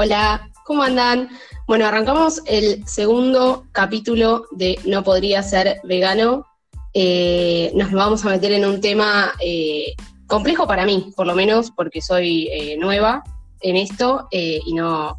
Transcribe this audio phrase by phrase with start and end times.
[0.00, 1.28] Hola, ¿cómo andan?
[1.66, 6.46] Bueno, arrancamos el segundo capítulo de No podría ser vegano.
[6.94, 9.96] Eh, nos vamos a meter en un tema eh,
[10.28, 13.24] complejo para mí, por lo menos, porque soy eh, nueva
[13.60, 15.16] en esto y no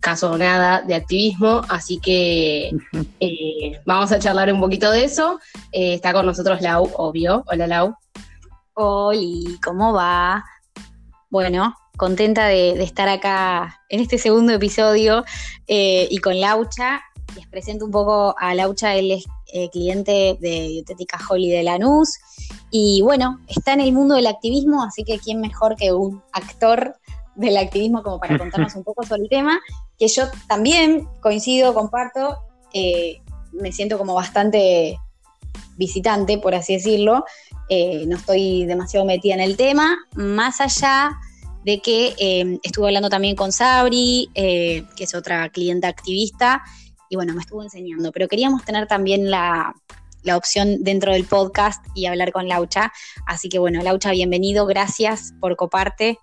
[0.00, 2.72] caso nada de activismo, así que
[3.86, 5.40] vamos a charlar un poquito de eso.
[5.72, 7.44] está con nosotros Lau, obvio.
[7.46, 7.96] Hola Lau.
[8.74, 10.44] Hola, ¿cómo va?
[11.30, 15.22] Bueno, contenta de, estar acá en este segundo episodio
[15.66, 17.02] eh, y con Laucha.
[17.36, 22.18] Les presento un poco a Laucha, él es eh, cliente de Dietética Holly de Lanús.
[22.70, 26.96] Y bueno, está en el mundo del activismo, así que quién mejor que un actor
[27.34, 29.60] del activismo como para contarnos un poco sobre el tema,
[29.98, 32.38] que yo también coincido, comparto,
[32.72, 33.20] eh,
[33.52, 34.98] me siento como bastante
[35.76, 37.26] visitante, por así decirlo,
[38.06, 41.12] no estoy demasiado metida en el tema, más allá
[41.64, 46.62] de que eh, estuve hablando también con Sabri, eh, que es otra clienta activista,
[47.08, 49.74] y bueno, me estuvo enseñando, pero queríamos tener también la,
[50.34, 52.92] opción dentro del podcast y hablar con Laucha.
[53.26, 56.18] Así que bueno, Laucha, bienvenido, gracias por coparte.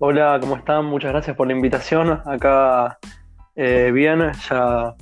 [0.00, 0.86] Hola, ¿cómo están?
[0.86, 2.20] Muchas gracias por la invitación.
[2.26, 2.98] Acá
[3.54, 4.94] eh, bien, ya,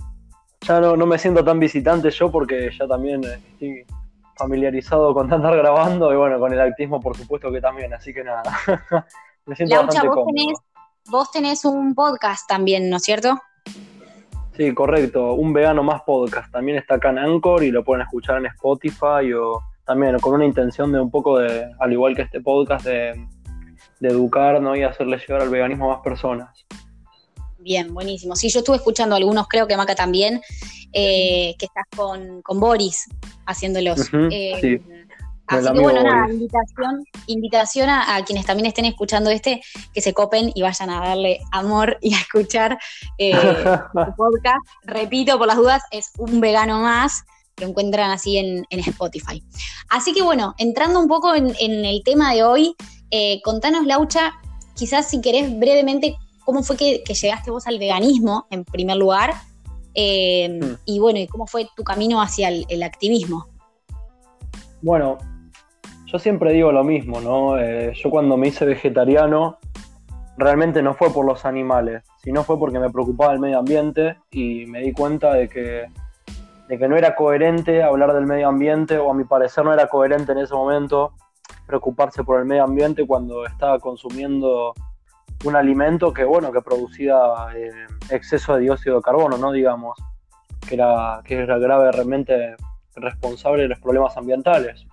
[0.60, 3.84] ya no, no, me siento tan visitante yo porque ya también estoy
[4.38, 8.24] familiarizado con andar grabando y bueno, con el activismo por supuesto que también, así que
[8.24, 8.42] nada.
[9.46, 10.58] Me siento Laucha, vos tenés,
[11.10, 13.38] vos tenés un podcast también, ¿no es cierto?
[14.58, 16.50] Sí, correcto, un vegano más podcast.
[16.52, 20.44] También está acá en Anchor y lo pueden escuchar en Spotify o también con una
[20.44, 23.26] intención de un poco de, al igual que este podcast, de,
[24.00, 24.76] educar ¿no?
[24.76, 26.66] y hacerle llegar al veganismo a más personas.
[27.68, 28.34] Bien, buenísimo.
[28.34, 30.40] Sí, yo estuve escuchando algunos, creo que Maca también,
[30.94, 33.04] eh, que estás con, Boris
[33.44, 34.08] haciéndolos.
[34.30, 34.80] Eh,
[35.46, 39.60] así que bueno, nada, invitación, invitación a, quienes también estén escuchando este,
[39.92, 42.78] que se copen y vayan a darle amor y a escuchar
[43.18, 43.34] eh,
[44.16, 44.66] podcast.
[44.84, 47.22] Repito, por las dudas, es un vegano más.
[47.58, 49.44] Lo encuentran así en, Spotify.
[49.90, 52.74] Así que bueno, entrando un poco en, el tema de hoy,
[53.44, 54.32] contanos, Laucha,
[54.74, 56.16] quizás si querés brevemente
[56.48, 59.32] cómo fue que, llegaste vos al veganismo en primer lugar
[59.92, 60.76] eh, hmm.
[60.86, 63.48] y bueno, y cómo fue tu camino hacia el, activismo.
[64.80, 65.18] Bueno,
[66.06, 67.58] yo siempre digo lo mismo, ¿no?
[67.58, 69.58] Eh, yo cuando me hice vegetariano,
[70.38, 74.64] realmente no fue por los animales, sino fue porque me preocupaba el medio ambiente y
[74.64, 75.84] me di cuenta de que,
[76.66, 79.88] de que no era coherente hablar del medio ambiente, o a mi parecer no era
[79.88, 81.12] coherente en ese momento
[81.66, 84.72] preocuparse por el medio ambiente cuando estaba consumiendo
[85.44, 87.16] un alimento que, bueno, que producía
[87.54, 87.70] eh,
[88.10, 89.52] exceso de dióxido de carbono, ¿no?
[89.52, 89.96] Digamos,
[90.66, 92.56] que era, que era gravemente
[92.96, 94.86] responsable de los problemas ambientales.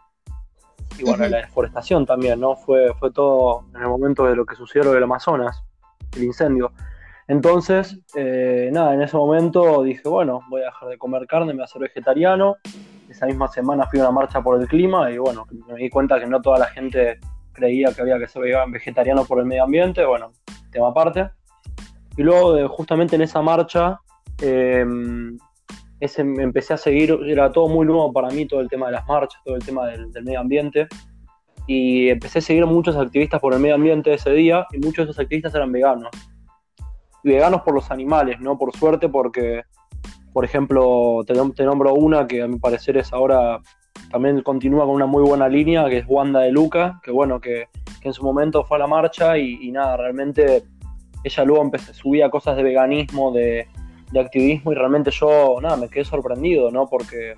[0.97, 2.55] Y bueno, la deforestación también, ¿no?
[2.55, 5.63] Fue, fue todo en el momento de lo que sucedió en el Amazonas,
[6.15, 6.71] el incendio.
[7.27, 11.53] Entonces, eh, nada, en ese momento dije, bueno, voy a dejar de comer carne, me
[11.53, 12.57] voy a hacer vegetariano.
[13.09, 16.19] Esa misma semana fui a una marcha por el clima y bueno, me di cuenta
[16.19, 17.19] que no toda la gente
[17.55, 20.31] creía que había que ser vegetariano por el medio ambiente, bueno,
[20.71, 21.29] tema aparte.
[22.17, 23.99] Y luego, justamente en esa marcha,
[24.41, 25.37] em,
[25.99, 29.07] ese, empecé a seguir, era todo muy nuevo para mí, todo el tema de las
[29.07, 30.87] marchas, todo el tema del, medio ambiente.
[31.67, 35.11] Y empecé a seguir muchos activistas por el medio ambiente ese día, y muchos de
[35.11, 36.09] esos activistas eran veganos.
[37.23, 38.57] Y veganos por los animales, ¿no?
[38.57, 39.63] Por suerte, porque,
[40.31, 43.61] por ejemplo, te, te nombro una que a mi parecer es ahora
[44.11, 47.67] también continúa con una muy buena línea, que es Wanda de Luca, que bueno, que,
[48.01, 50.63] en su momento fue a la marcha y, nada, realmente
[51.23, 53.67] ella luego empecé, subía cosas de veganismo, de,
[54.17, 56.87] activismo y realmente yo, nada, me quedé sorprendido, ¿no?
[56.87, 57.33] Porque,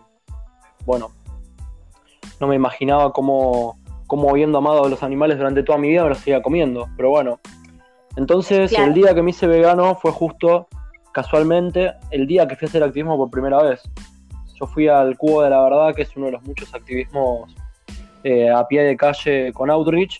[0.85, 1.09] bueno,
[2.39, 6.09] no me imaginaba cómo, cómo habiendo amado a los animales durante toda mi vida me
[6.09, 7.39] los seguía comiendo, pero bueno.
[8.17, 10.67] Entonces, el día que me hice vegano fue justo,
[11.11, 13.81] casualmente, el día que fui a hacer activismo por primera vez.
[14.59, 17.53] Yo fui al Cubo de la Verdad, que es uno de los muchos activismos
[18.23, 20.19] eh, a pie de calle con Outreach.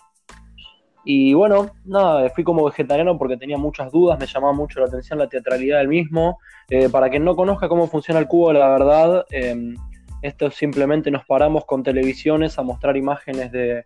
[1.04, 5.18] Y bueno, nada, fui como vegetariano porque tenía muchas dudas, me llamaba mucho la atención
[5.18, 6.38] la teatralidad del mismo.
[6.70, 9.76] Eh, para quien no conozca cómo funciona el Cubo de la Verdad, em,
[10.22, 13.86] esto simplemente nos paramos con televisiones a mostrar imágenes de,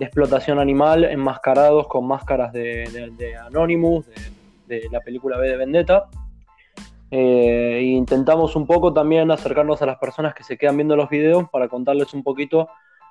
[0.00, 4.06] explotación animal enmascarados con máscaras de, Anonymous,
[4.68, 6.08] de, la película B de Vendetta.
[7.10, 11.48] Eh, intentamos un poco también acercarnos a las personas que se quedan viendo los videos
[11.50, 12.68] para contarles un poquito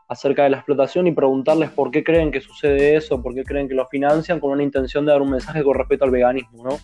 [0.07, 3.67] acerca de la explotación y preguntarles por qué creen que sucede eso, por qué creen
[3.67, 6.77] que lo financian, con una intención de dar un mensaje con respecto al veganismo, ¿no?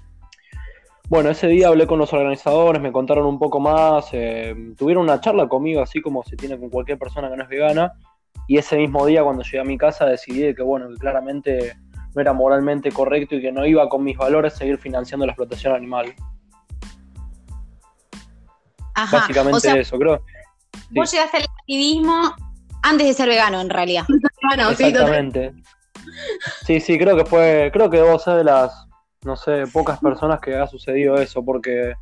[1.09, 5.21] Bueno, ese día hablé con los organizadores, me contaron un poco más, eh, tuvieron una
[5.21, 7.93] charla conmigo, así como se tiene con cualquier persona que no es vegana,
[8.47, 11.73] y ese mismo día cuando llegué a mi casa decidí que, bueno, que claramente
[12.15, 15.73] no era moralmente correcto y que no iba con mis valores seguir financiando la explotación
[15.75, 16.13] animal.
[18.95, 19.17] Ajá.
[19.19, 20.23] Básicamente o sea, eso, creo.
[20.91, 22.35] Vos llegaste al activismo
[22.81, 24.05] antes de ser vegano, en realidad.
[24.47, 25.53] Bueno, Exactamente.
[26.65, 28.87] Sí, sí, creo que fue, creo que vos sos de las,
[29.23, 31.93] no sé, pocas personas que ha sucedido eso, porque,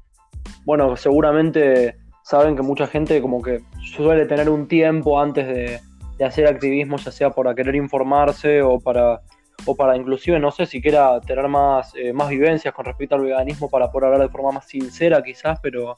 [0.65, 3.61] bueno, seguramente saben que mucha gente como que
[3.95, 5.79] suele tener un tiempo antes de,
[6.17, 9.21] de hacer activismo, ya sea para querer informarse o para,
[9.65, 13.69] o para inclusive, no sé, siquiera tener más, eh, más vivencias con respecto al veganismo
[13.69, 15.95] para poder hablar de forma más sincera quizás, pero,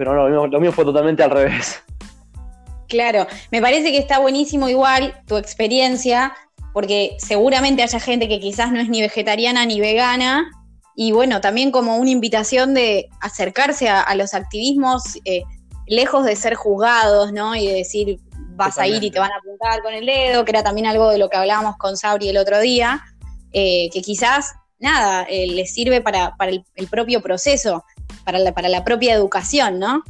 [0.00, 1.82] pero no, lo mío, lo mío fue totalmente al revés.
[2.88, 6.32] Claro, me parece que está buenísimo igual tu experiencia,
[6.72, 10.50] porque seguramente haya gente que quizás no es ni vegetariana ni vegana,
[10.96, 15.42] y bueno, también como una invitación de acercarse a, a los activismos eh,
[15.86, 17.54] lejos de ser juzgados, ¿no?
[17.54, 18.18] Y de decir,
[18.56, 21.10] vas a ir y te van a apuntar con el dedo, que era también algo
[21.10, 23.04] de lo que hablábamos con Sabri el otro día,
[23.52, 27.84] eh, que quizás, nada, eh, les sirve para, el, propio proceso,
[28.24, 30.02] para la, propia educación, ¿no?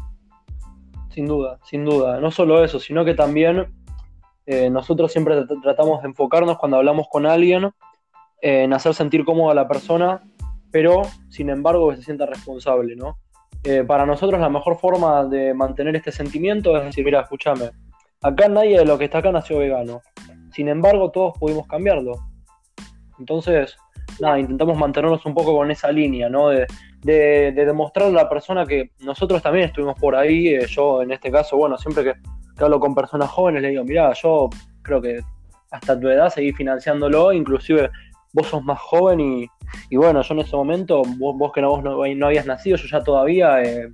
[1.13, 2.21] Sin duda, sin duda.
[2.21, 3.67] No solo eso, sino que también
[4.47, 7.65] eh, nosotros siempre trat- tratamos de enfocarnos cuando hablamos con alguien
[8.41, 10.23] eh, en hacer sentir cómoda a la persona,
[10.71, 13.19] pero sin embargo que se sienta responsable, ¿no?
[13.65, 17.71] Eh, para nosotros la mejor forma de mantener este sentimiento es decir, mira, escúchame,
[18.23, 20.01] acá nadie de lo que está acá nació vegano.
[20.53, 22.13] Sin embargo, todos pudimos cambiarlo.
[23.19, 23.77] Entonces,
[24.21, 26.49] nada, intentamos mantenernos un poco con esa línea, ¿no?
[26.49, 26.67] De,
[27.03, 30.49] de, de demostrarle a la persona que nosotros también estuvimos por ahí.
[30.49, 32.15] eh, yo, en este caso, bueno, siempre que,
[32.57, 34.51] que hablo con personas jóvenes, le digo, mirá, yo
[34.83, 35.21] creo que
[35.71, 37.91] hasta tu edad seguí financiándolo, inclusive
[38.33, 39.47] vos sos más joven y,
[39.89, 42.87] y bueno, yo en ese momento, vos, vos que no, vos no, habías nacido, yo
[42.87, 43.93] ya todavía, eh,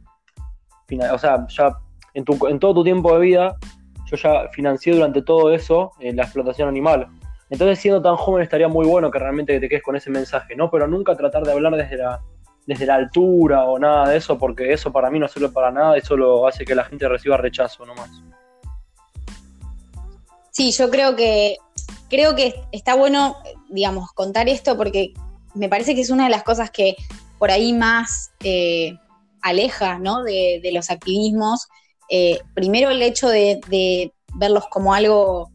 [1.13, 1.77] o sea, ya
[2.15, 3.57] en, tu, en todo tu tiempo de vida,
[4.07, 7.09] yo ya financié durante todo eso eh, la explotación animal.
[7.49, 10.71] Entonces, siendo tan joven, estaría muy bueno que realmente te quedes con ese mensaje, ¿no?
[10.71, 12.21] Pero nunca tratar de hablar desde la,
[12.67, 15.97] desde la altura o nada de eso, porque eso para mí no sirve para nada
[15.97, 18.11] y solo hace que la gente reciba rechazo nomás.
[20.51, 21.59] Sí, yo creo que
[22.09, 23.37] creo que está bueno,
[23.69, 25.13] digamos, contar esto porque
[25.55, 26.97] me parece que es una de las cosas que
[27.39, 28.97] por ahí más eh,
[29.43, 30.25] aleja, ¿no?
[30.25, 31.69] De, los activismos.
[32.09, 35.51] Eh, primero el hecho de verlos como algo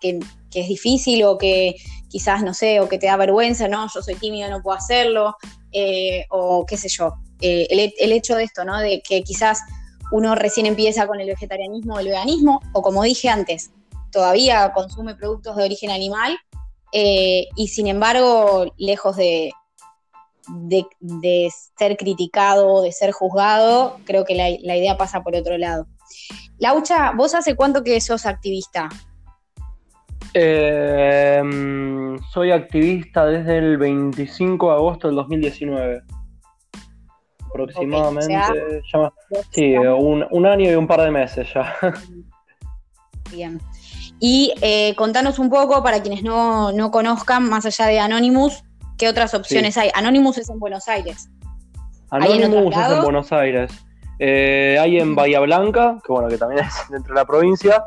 [0.00, 0.20] que,
[0.54, 1.74] que es difícil o que
[2.08, 3.88] quizás, no sé, o que te da vergüenza, ¿no?
[3.92, 5.36] Yo soy tímido, no puedo hacerlo,
[5.72, 7.14] eh, o qué sé yo.
[7.40, 7.66] Eh,
[7.98, 8.78] el, hecho de esto, ¿no?
[8.78, 9.58] De que quizás
[10.12, 13.72] uno recién empieza con el vegetarianismo o el veganismo, o como dije antes,
[14.12, 16.38] todavía consume productos de origen animal
[16.92, 19.50] eh, y sin embargo, lejos de,
[21.00, 25.88] de, ser criticado, de ser juzgado, creo que la idea pasa por otro lado.
[26.58, 28.88] Laucha, ¿vos hace cuánto que sos activista?
[30.34, 31.42] Eh,
[32.32, 36.02] soy activista desde el 25 de agosto del 2019.
[37.48, 38.36] Aproximadamente.
[38.36, 39.12] Ok, ya-
[39.52, 41.72] sí, un, un año y un par de meses ya.
[43.30, 43.60] Bien.
[44.18, 48.64] Y eh, contanos un poco, para quienes no, no conozcan, más allá de Anonymous,
[48.98, 49.90] ¿qué otras opciones hay?
[49.94, 51.28] Anonymous es en Buenos Aires.
[52.10, 53.02] ¿Hay en otros Anonymous es en?
[53.02, 53.70] Buenos Aires.
[54.18, 57.84] Eh, hay en Bahía Blanca, que bueno, que también es dentro de la provincia.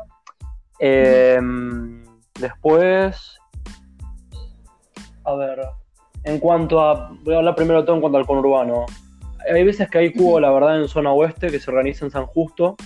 [0.80, 1.38] Eh,
[2.38, 3.38] después,
[5.24, 5.60] a ver,
[6.24, 8.86] en cuanto a, voy a hablar primero todo en cuanto al conurbano.
[9.52, 12.26] Hay veces que hay cubo, la verdad, en zona oeste que se organiza en San
[12.26, 12.76] Justo.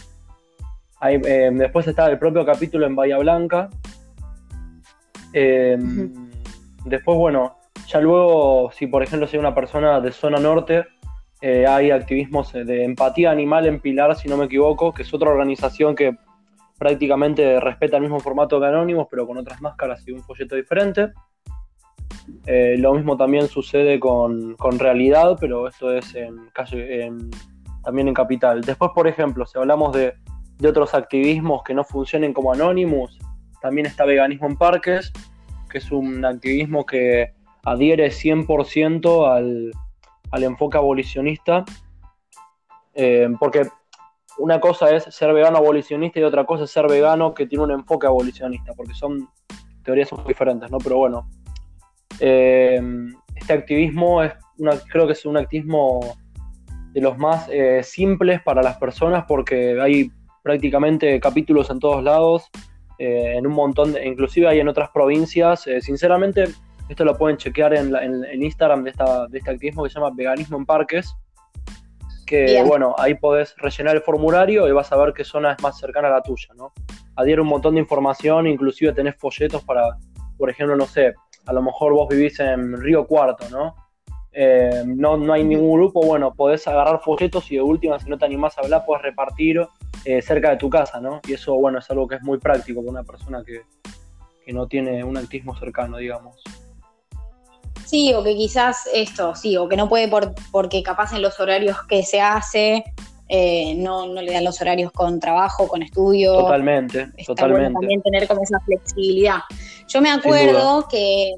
[1.00, 3.68] Hay, eh, después está el propio capítulo en Bahía Blanca.
[5.32, 6.30] Eh, Ujú.
[6.84, 10.84] Después, bueno, ya luego, si por ejemplo soy una persona de zona norte,
[11.40, 15.30] eh, hay activismos de empatía animal en Pilar, si no me equivoco, que es otra
[15.30, 16.16] organización que
[16.82, 21.12] prácticamente respeta el mismo formato que Anónimos, pero con otras máscaras y un folleto diferente.
[22.44, 27.30] Eh, lo mismo también sucede con, con Realidad, pero esto es en en-
[27.84, 28.62] también en Capital.
[28.62, 30.14] Después, por ejemplo, si hablamos de,
[30.58, 33.16] de otros activismos que no funcionen como Anonymous,
[33.60, 35.12] también está Veganismo en Parques,
[35.70, 37.32] que es un activismo que
[37.64, 39.70] adhiere 100% al,
[40.32, 41.64] al enfoque abolicionista,
[42.94, 43.68] eh, porque
[44.38, 47.70] una cosa es ser vegano abolicionista y otra cosa es ser vegano que tiene un
[47.72, 49.28] enfoque abolicionista, porque son
[49.84, 50.78] teorías muy diferentes, ¿no?
[50.78, 51.28] Pero bueno,
[52.20, 52.80] eh,
[53.34, 56.00] este activismo es una, creo que es un activismo
[56.92, 60.10] de los más eh, simples para las personas porque hay
[60.42, 62.50] prácticamente capítulos en todos lados,
[62.98, 65.66] eh, en un montón, inclusive hay en otras provincias.
[65.80, 66.44] sinceramente,
[66.88, 69.94] esto lo pueden chequear en, en- en Instagram de, esta, de este activismo que se
[69.98, 71.14] llama Veganismo en Parques.
[72.26, 72.66] Que Bien.
[72.66, 76.08] bueno, ahí podés rellenar el formulario y vas a ver qué zona es más cercana
[76.08, 76.72] a la tuya, ¿no?
[77.16, 79.96] Adhiere un montón de información, inclusive tenés folletos para,
[80.38, 81.14] por ejemplo, no sé,
[81.46, 83.74] a lo mejor vos vivís en Río Cuarto, ¿no?
[84.32, 88.16] Eh, no, no hay ningún grupo, bueno, podés agarrar folletos y de última, si no
[88.16, 89.60] te animás a hablar, podés repartir
[90.04, 91.20] eh, cerca de tu casa, ¿no?
[91.28, 93.62] Y eso, bueno, es algo que es muy práctico para una persona que,
[94.44, 96.42] que no tiene un actismo cercano, digamos.
[97.84, 101.38] Sí, o que quizás esto, sí, o que no puede por, porque capaz en los
[101.40, 102.84] horarios que se hace
[103.28, 106.34] eh, no, no le dan los horarios con trabajo, con estudio.
[106.34, 107.62] Totalmente, Está totalmente.
[107.62, 109.38] bueno también tener como esa flexibilidad.
[109.88, 111.32] Yo me acuerdo que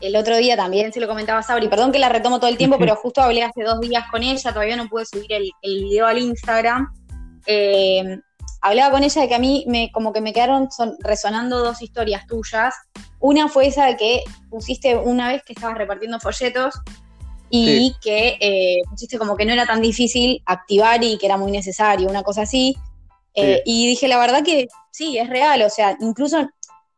[0.00, 2.56] el otro día también se lo comentaba a Sabri, perdón que la retomo todo el
[2.56, 5.84] tiempo, pero justo hablé hace dos días con ella, todavía no pude subir el, el
[5.84, 6.92] video al Instagram.
[7.46, 8.18] Eh,
[8.62, 11.82] hablaba con ella de que a mí me, como que me quedaron son- resonando dos
[11.82, 12.74] historias tuyas.
[13.20, 16.74] Una fue esa de que pusiste una vez que estabas repartiendo folletos
[17.50, 17.96] y Sí.
[18.00, 22.08] que eh, pusiste como que no era tan difícil activar y que era muy necesario,
[22.08, 22.76] una cosa así.
[23.34, 23.62] Eh, Sí.
[23.66, 26.48] Y dije, la verdad que sí, es real, o sea, incluso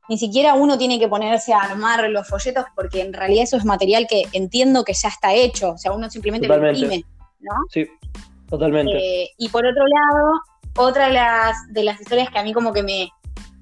[0.09, 3.65] ni siquiera uno tiene que ponerse a armar los folletos porque en realidad eso es
[3.65, 6.79] material que entiendo que ya está hecho, o sea, uno simplemente Totalmente.
[6.81, 7.05] lo imprime,
[7.41, 7.53] ¿no?
[7.73, 7.87] Sí,
[8.49, 8.93] totalmente.
[9.23, 10.33] Eh, y por otro lado,
[10.77, 13.09] otra de las, de las historias que a mí como que me,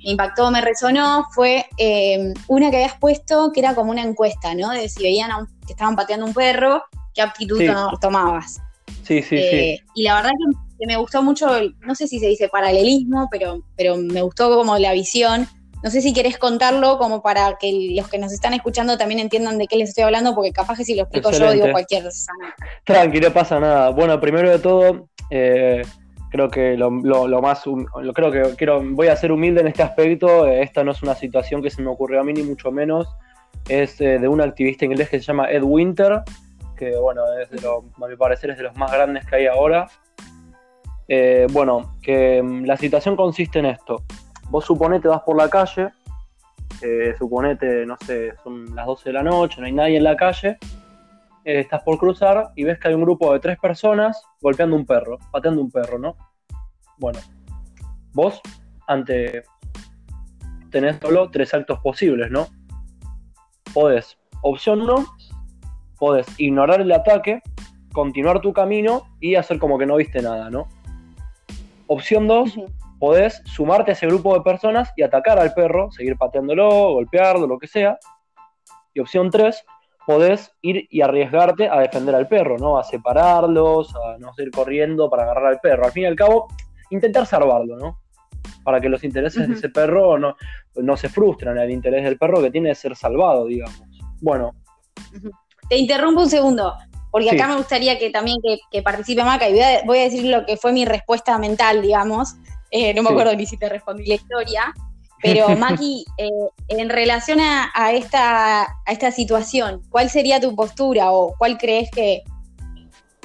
[0.04, 4.54] me impactó, me resonó, fue eh, una que habías puesto que era como una encuesta,
[4.54, 4.71] ¿no?
[4.71, 6.83] De si veían a un- que estaban pateando un perro,
[7.14, 7.66] qué aptitud Sí.
[7.66, 8.61] to- tomabas.
[9.02, 11.49] Sí, sí, Eh, Y la verdad que, que me gustó mucho,
[11.81, 15.47] no sé si se dice paralelismo, pero, pero me gustó como la visión.
[15.83, 19.59] No sé si querés contarlo como para que los que nos están escuchando también entiendan
[19.59, 22.26] de qué les estoy hablando, porque capaz que si lo explico yo digo cualquier sí.
[22.85, 23.90] Tranqui, no pasa nada.
[23.90, 25.83] Bueno, primero de todo, eh,
[26.32, 26.90] creo que lo,
[27.42, 27.62] más,
[28.14, 30.46] creo que quiero, voy a ser humilde en este aspecto.
[30.46, 33.06] Eh, esta no es una situación que se me ocurrió a mí ni mucho menos.
[33.68, 36.22] Es eh, de un activista inglés que se llama Ed Winter,
[36.74, 39.86] que bueno, es de a mi parecer es de los más grandes que hay ahora.
[41.06, 44.02] Eh, bueno, que mm, la situación consiste en esto.
[44.48, 45.90] Vos suponete vas por la calle,
[47.18, 50.58] suponete, no sé, son las 12 de la noche, no hay nadie en la calle,
[51.44, 54.87] eh, estás por cruzar y ves que hay un grupo de tres personas golpeando un
[54.87, 56.16] perro, pateando un perro, ¿no?
[56.99, 57.18] Bueno,
[58.12, 58.40] vos
[58.87, 59.42] ante
[60.70, 62.46] tenés solo tres actos posibles, ¿no?
[63.75, 65.06] Podés, opción 1,
[65.99, 67.42] podés ignorar el ataque,
[67.92, 70.68] continuar tu camino y hacer como que no viste nada, ¿no?
[71.87, 72.58] Opción 2,
[72.99, 77.58] podés sumarte a ese grupo de personas y atacar al perro, seguir pateándolo, golpearlo, lo
[77.58, 77.99] que sea.
[78.94, 79.64] Y opción 3,
[80.06, 82.78] podés ir y arriesgarte a defender al perro, ¿no?
[82.78, 85.85] A separarlos, a no ir corriendo para agarrar al perro.
[85.87, 86.49] Al fin y al cabo,
[86.90, 87.99] intentar salvarlo, ¿no?
[88.64, 90.37] Para que los intereses de ese perro no,
[90.76, 91.56] no se frustren.
[91.59, 93.80] El interés del perro que tiene es ser salvado, digamos.
[94.21, 94.52] Bueno,
[95.68, 96.75] Te interrumpo un segundo,
[97.11, 97.37] porque Sí.
[97.37, 100.25] acá me gustaría que también que, que participe Maca y voy a, voy a decir
[100.26, 102.35] lo que fue mi respuesta mental, digamos.
[102.71, 103.14] Eh, no me Sí.
[103.14, 104.75] acuerdo ni si te respondí la historia,
[105.23, 106.31] pero Maki, eh,
[106.69, 111.91] en relación a, a esta, a esta situación, ¿cuál sería tu postura o cuál crees
[111.91, 112.23] que,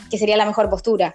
[0.10, 1.14] que sería la mejor postura?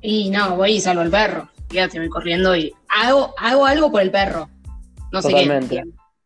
[0.00, 1.48] Y no, voy y salvo al perro.
[1.68, 4.48] Fíjate, voy corriendo y hago, hago algo por el perro.
[5.12, 5.76] No sé Totalmente.
[5.76, 5.82] qué.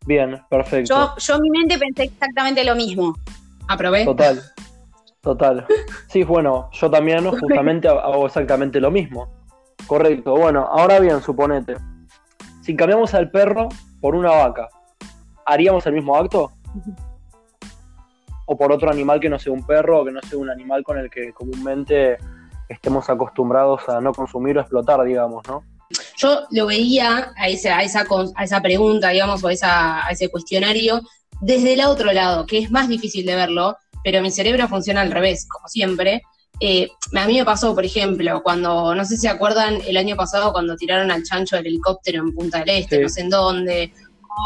[0.07, 0.95] bien, perfecto.
[0.95, 3.17] Yo, yo en mi mente pensé exactamente lo mismo.
[3.69, 4.05] Aprobé.
[4.05, 4.43] Total,
[5.21, 5.67] total.
[6.09, 9.29] Sí, bueno, yo también justamente hago exactamente lo mismo.
[9.87, 10.37] Correcto.
[10.37, 11.77] Bueno, ahora bien, suponete,
[12.63, 13.69] si cambiamos al perro
[14.01, 14.69] por una vaca,
[15.45, 16.53] ¿haríamos el mismo acto?
[18.47, 20.83] ¿O por otro animal que no sea un perro o que no sea un animal
[20.83, 22.19] con el que comúnmente
[22.69, 25.65] estemos acostumbrados a no consumir o explotar, digamos, ¿no?
[26.17, 28.05] Yo lo veía a esa, a esa,
[28.35, 31.03] a esa pregunta, digamos, o a, esa, a ese cuestionario
[31.41, 35.11] desde el otro lado, que es más difícil de verlo, pero mi cerebro funciona al
[35.11, 36.23] revés, como siempre.
[36.65, 40.15] Eh, a mí me pasó, por ejemplo, cuando, no sé si se acuerdan, el año
[40.15, 43.03] pasado cuando tiraron al chancho del helicóptero en Punta del Este, Sí.
[43.03, 43.93] no sé en dónde,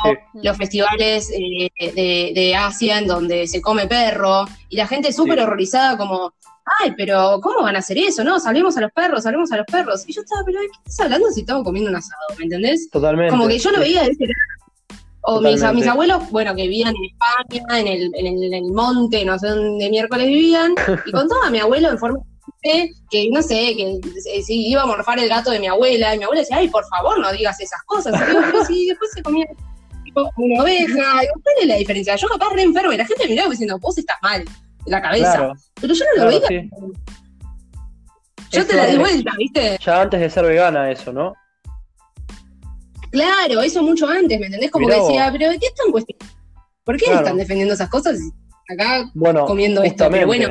[0.04, 0.16] o Sí.
[0.42, 5.36] los festivales eh, de, de Asia en donde se come perro, y la gente súper
[5.38, 5.44] Sí.
[5.44, 6.32] horrorizada como,
[6.80, 8.24] ay, pero ¿cómo van a hacer eso?
[8.24, 10.04] No, salvemos a los perros, salvemos a los perros.
[10.08, 12.22] Y yo estaba, pero ¿de qué estás hablando si estamos comiendo un asado?
[12.38, 12.88] ¿Me entendés?
[12.90, 13.30] Totalmente.
[13.30, 14.65] Como que yo lo veía de ese lado.
[15.28, 19.24] O mis, abuelos, bueno, que vivían en España, en el, en el, en el monte,
[19.24, 20.72] no sé dónde miércoles vivían,
[21.04, 22.20] y contaba a mi abuelo en forma
[23.10, 24.00] que, no sé, que
[24.32, 26.68] eh, si iba a morfar el gato de mi abuela, y mi abuela decía, ay,
[26.68, 28.14] por favor, no digas esas cosas.
[28.14, 29.46] Y pero después se comía
[30.04, 32.16] tipo, una oveja, digo, ¿cuál es la diferencia?
[32.16, 35.02] Yo capaz re enfermo, y la gente me miraba diciendo, vos estás mal de la
[35.02, 35.36] cabeza.
[35.36, 36.62] Claro, Pero yo no lo claro, veía.
[36.62, 36.70] sí.
[38.52, 39.78] Yo Eso te la di vuelta, ¿viste?
[39.84, 41.34] Ya antes de ser vegana eso, ¿no?
[43.16, 44.70] Claro, eso mucho antes, ¿me entendés?
[44.70, 45.08] Como Mirá que vos.
[45.08, 46.34] decía, pero ¿de qué están cuestionando?
[46.84, 47.20] ¿Por qué Claro.
[47.20, 48.18] están defendiendo esas cosas?
[48.68, 50.50] Acá Bueno, comiendo esto, pero bueno,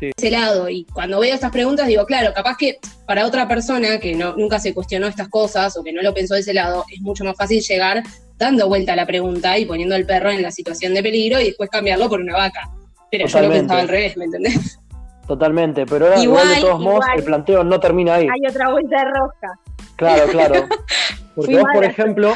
[0.00, 0.68] ese lado.
[0.68, 4.58] Y cuando veo estas preguntas, digo, claro, capaz que para otra persona que no, nunca
[4.58, 7.34] se cuestionó estas cosas o que no lo pensó de ese lado, es mucho más
[7.36, 8.02] fácil llegar
[8.36, 11.44] dando vuelta a la pregunta y poniendo al perro en la situación de peligro y
[11.44, 12.70] después cambiarlo por una vaca.
[13.10, 14.78] Pero yo lo pensaba al revés, ¿me entendés?
[15.26, 18.28] Totalmente, pero ahora igual, de todos modos el planteo no termina ahí.
[18.28, 19.58] Hay otra vuelta de rosca.
[19.96, 20.54] Claro, claro.
[21.34, 22.34] Porque vos, por ejemplo,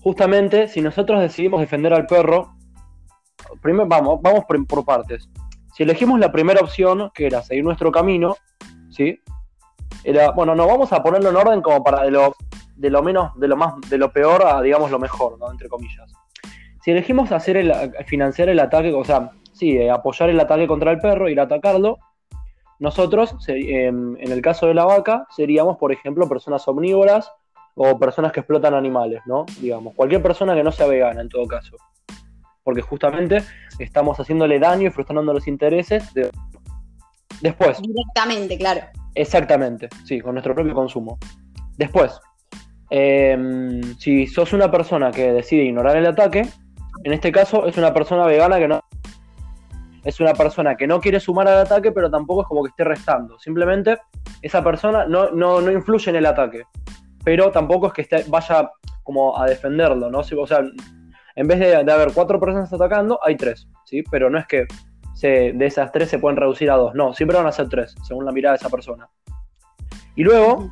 [0.00, 2.54] justamente, si nosotros decidimos defender al perro,
[3.62, 5.28] primero vamos, vamos por, partes.
[5.74, 8.36] Si elegimos la primera opción, que era seguir nuestro camino,
[8.90, 9.18] ¿sí?
[10.02, 12.34] Era, bueno, no vamos a ponerlo en orden como para de lo,
[12.76, 15.50] de lo menos, de lo más, de lo peor a digamos lo mejor, ¿no?
[15.50, 16.12] Entre comillas.
[16.82, 17.72] Si elegimos hacer el,
[18.06, 21.44] financiar el ataque, o sea, sí, eh, apoyar el ataque contra el perro, ir a
[21.44, 21.98] atacarlo,
[22.84, 27.32] nosotros, en el caso de la vaca, seríamos, por ejemplo, personas omnívoras
[27.74, 29.46] o personas que explotan animales, ¿no?
[29.60, 31.76] Digamos, cualquier persona que no sea vegana en todo caso.
[32.62, 33.42] Porque justamente
[33.78, 36.30] estamos haciéndole daño y frustrando los intereses de...
[37.40, 37.80] Después.
[37.82, 38.82] Directamente, claro.
[39.14, 41.18] Exactamente, sí, con nuestro propio consumo.
[41.76, 42.20] Después,
[42.90, 46.46] em, si sos una persona que decide ignorar el ataque,
[47.02, 48.80] en este caso es una persona vegana que no
[50.04, 52.84] es una persona que no quiere sumar al ataque, pero tampoco es como que esté
[52.84, 53.38] restando.
[53.38, 53.98] Simplemente
[54.42, 56.64] esa persona no, no, influye en el ataque,
[57.24, 58.70] pero tampoco es que esté, vaya
[59.02, 60.18] como a defenderlo, ¿no?
[60.18, 60.60] O sea,
[61.36, 64.02] en vez de, haber cuatro personas atacando, hay tres, ¿sí?
[64.10, 64.66] Pero no es que
[65.14, 67.94] se, de esas tres se pueden reducir a dos, no, siempre van a ser tres,
[68.02, 69.08] según la mirada de esa persona.
[70.16, 70.70] Y luego,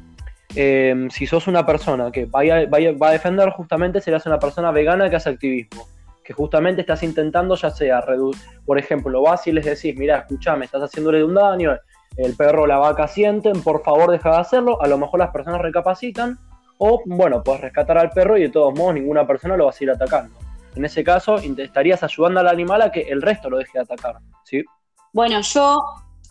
[0.55, 4.71] eh, si sos una persona que vaya, vaya, va a defender, justamente serás una persona
[4.71, 5.87] vegana que hace activismo
[6.25, 10.65] que justamente estás intentando ya sea reducir, por ejemplo, vas y les decís, mira, escúchame,
[10.65, 11.77] estás haciéndole un daño,
[12.17, 15.31] el perro o la vaca sienten, por favor deja de hacerlo, a lo mejor las
[15.31, 16.39] personas recapacitan,
[16.79, 19.73] o bueno, puedes rescatar al perro y de todos modos ninguna persona lo va a
[19.73, 20.37] seguir atacando.
[20.75, 24.17] En ese caso, estarías ayudando al animal a que el resto lo deje de atacar,
[24.45, 24.65] ¿sí?
[25.13, 25.83] Bueno, yo,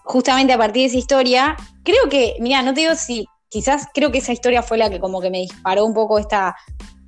[0.04, 4.12] justamente a partir de esa historia, creo que, mira, no te digo si, quizás creo
[4.12, 6.56] que esa historia fue la que como que me disparó un poco esta...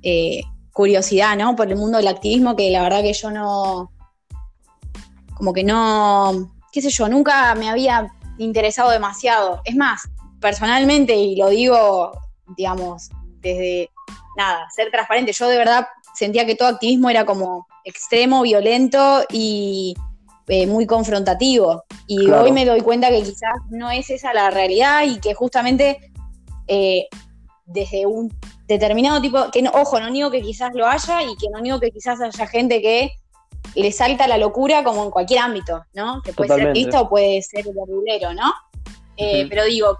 [0.02, 0.42] Eh,
[0.74, 1.56] curiosidad, ¿no?
[1.56, 3.92] Por el mundo del activismo que la verdad que yo no,
[5.34, 9.62] como que no, qué sé yo, nunca me había interesado demasiado.
[9.64, 10.02] Es más,
[10.40, 12.12] personalmente, y lo digo,
[12.56, 13.08] digamos,
[13.40, 13.88] desde
[14.36, 19.94] nada, ser transparente, yo de verdad sentía que todo activismo era como extremo, violento y
[20.48, 21.84] eh, muy confrontativo.
[22.08, 26.12] Y hoy me doy cuenta que quizás no es esa la realidad y que justamente
[26.66, 27.06] eh,
[27.64, 31.48] desde un determinado tipo, que no, ojo, no niego que quizás lo haya y que
[31.50, 33.10] no niego que quizás haya gente que
[33.74, 36.22] le salta la locura como en cualquier ámbito, ¿no?
[36.22, 38.54] Que puede ser artista o puede ser el ¿no?
[39.16, 39.98] Eh, pero digo,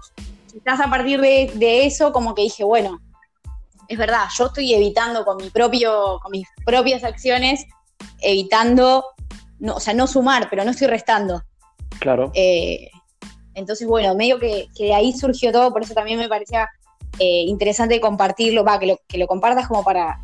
[0.51, 2.99] quizás a partir de, eso como que dije, bueno,
[3.87, 7.65] es verdad, yo estoy evitando con mi propio, con mis propias acciones,
[8.21, 9.05] evitando,
[9.59, 11.43] no, o sea, no sumar, pero no estoy restando.
[11.99, 12.31] Claro.
[12.33, 12.89] Eh,
[13.53, 16.67] entonces, bueno, medio que, que de ahí surgió todo, por eso también me parecía
[17.19, 20.19] eh, interesante compartirlo, va, que lo, que lo compartas como para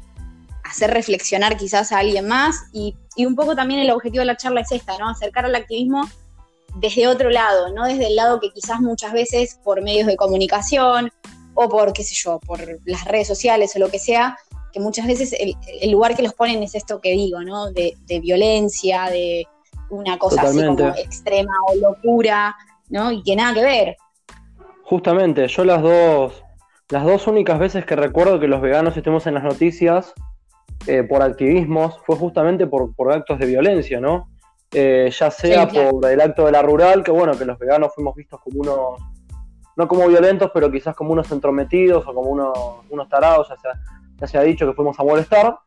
[0.63, 4.61] hacer reflexionar quizás a alguien más y, un poco también el objetivo de la charla
[4.61, 5.09] es esta, ¿no?
[5.09, 6.09] Acercar al activismo
[6.75, 11.11] desde otro lado, no desde el lado que quizás muchas veces por medios de comunicación
[11.53, 14.37] o por, qué sé yo, por las redes sociales o lo que sea,
[14.71, 17.71] que muchas veces el, lugar que los ponen es esto que digo, ¿no?
[17.71, 19.45] De, violencia, de
[19.89, 22.55] una cosa así como extrema o locura,
[22.89, 23.11] ¿no?
[23.11, 23.97] Y que nada que ver.
[24.83, 26.43] Justamente, yo las dos,
[26.91, 30.13] las dos únicas veces que recuerdo que los veganos estemos en las noticias
[30.87, 34.29] eh, por activismos fue justamente por, actos de violencia, ¿no?
[34.73, 38.13] Eh, ya sea por el acto de la rural, que bueno, que los veganos fuimos
[38.15, 39.01] vistos como unos,
[39.77, 42.57] no como violentos, pero quizás como unos entrometidos o como unos,
[42.89, 43.71] unos tarados, ya se, ha,
[44.17, 45.59] ya se ha dicho que fuimos a molestar.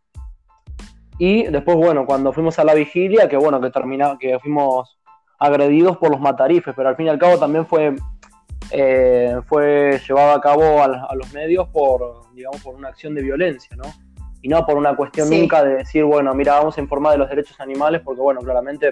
[1.18, 4.98] Y después, bueno, cuando fuimos a la vigilia, que bueno, que terminamos, que fuimos
[5.38, 7.94] agredidos por los matarifes, pero al fin y al cabo también fue
[8.70, 13.76] eh, fue llevado a cabo a, los medios por, digamos, por una acción de violencia,
[13.76, 13.84] ¿no?
[14.42, 17.28] Y no por una cuestión nunca de decir, bueno, mira, vamos a informar de los
[17.28, 18.90] derechos animales, porque, bueno, claramente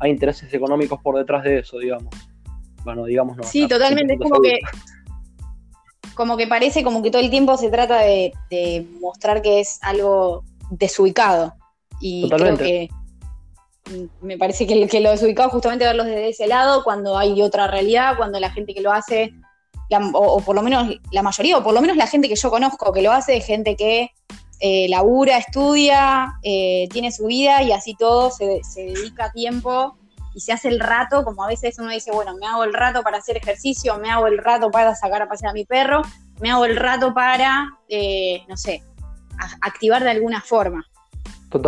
[0.00, 2.12] hay intereses económicos por detrás de eso, digamos.
[2.84, 3.42] Bueno, digamos, no.
[3.42, 4.58] Sí, totalmente, es como que,
[6.14, 8.32] como que parece como que todo el tiempo se trata de,
[9.00, 11.54] mostrar que es algo desubicado.
[12.00, 12.88] Y creo que
[14.20, 18.16] me parece que, que lo desubicado justamente verlos desde ese lado, cuando hay otra realidad,
[18.16, 19.32] cuando la gente que lo hace,
[20.14, 22.92] o, por lo menos la mayoría, o por lo menos la gente que yo conozco
[22.92, 24.10] que lo hace, es gente que
[24.60, 29.96] eh, labura, estudia, eh, tiene su vida y así todo se, dedica tiempo
[30.34, 33.02] y se hace el rato, como a veces uno dice, bueno, me hago el rato
[33.02, 36.02] para hacer ejercicio, me hago el rato para sacar a pasear a mi perro,
[36.40, 38.82] me hago el rato para, eh, no sé,
[39.60, 40.86] activar de alguna forma.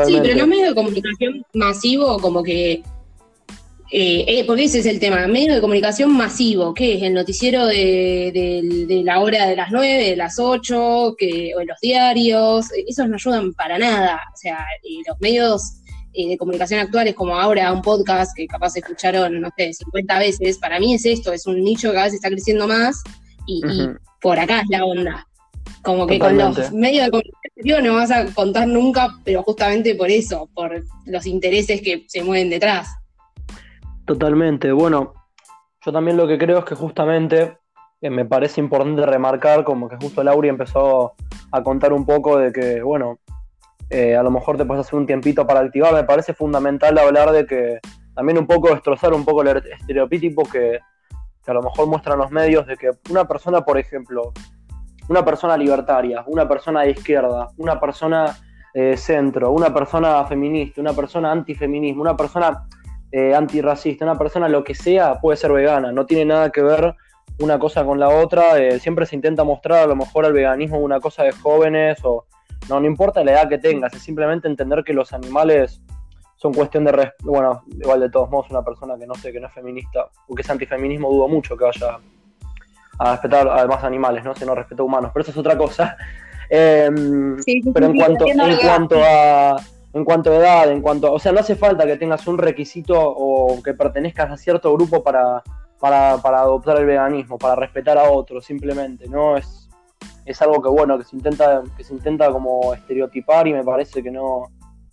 [0.07, 2.83] Sí, pero no medio de comunicación masivo, como que
[3.95, 7.03] eh, eh, porque ese es el tema, medio de comunicación masivo, ¿qué es?
[7.03, 11.79] El noticiero de, la hora de las 9, de las 8, que, o en los
[11.79, 14.19] diarios, esos no ayudan para nada.
[14.33, 14.65] O sea,
[15.07, 15.75] los medios
[16.15, 20.57] eh, de comunicación actuales, como ahora un podcast que capaz escucharon, no sé, 50 veces,
[20.57, 23.03] para mí es esto, es un nicho que cada vez está creciendo más
[23.47, 23.61] y,
[24.23, 25.29] por acá es la onda.
[25.83, 30.11] Como que con los medios de comunicación no vas a contar nunca, pero justamente por
[30.11, 32.89] eso, por los intereses que se mueven detrás.
[34.05, 34.71] Totalmente.
[34.73, 35.15] Bueno,
[35.85, 37.57] yo también lo que creo es que justamente
[38.01, 41.15] eh, me parece importante remarcar como que justo Lauri empezó
[41.51, 43.19] a contar un poco de que, bueno,
[43.91, 45.93] eh, a lo mejor te puedes hacer un tiempito para activar.
[45.93, 47.79] Me parece fundamental hablar de que
[48.15, 50.79] también un poco destrozar un poco el estereotipo que,
[51.47, 54.33] a lo mejor muestran los medios de que una persona, por ejemplo,
[55.09, 58.37] una persona libertaria, una persona de izquierda, una persona
[58.75, 62.67] de centro, una persona feminista, una persona antifeminismo, una persona
[63.11, 66.95] eh, antirracista, una persona lo que sea puede ser vegana, no tiene nada que ver
[67.39, 70.79] una cosa con la otra, eh, siempre se intenta mostrar a lo mejor el veganismo
[70.79, 72.27] una cosa de jóvenes o
[72.69, 75.83] no, no importa la edad que tengas, es simplemente entender que los animales
[76.37, 79.49] son cuestión de, bueno, igual de todos modos una persona que no sé, que no
[79.49, 81.99] es feminista o que es antifeminismo dudo mucho que vaya
[83.03, 84.35] a respetar a demás animales, ¿no?
[84.35, 85.97] Si no respeta a humanos, pero eso es otra cosa.
[86.55, 87.39] Em,
[87.73, 89.57] pero en cuanto, en cuanto a
[89.95, 92.95] en cuanto a edad, en cuanto, o sea, no hace falta que tengas un requisito
[92.99, 95.43] o que pertenezcas a cierto grupo para,
[95.81, 99.37] para, adoptar el veganismo, para respetar a otros, simplemente, ¿no?
[99.37, 99.69] Es,
[100.25, 104.03] es algo que bueno, que se intenta, que se intenta como estereotipar y me parece
[104.03, 104.45] que no,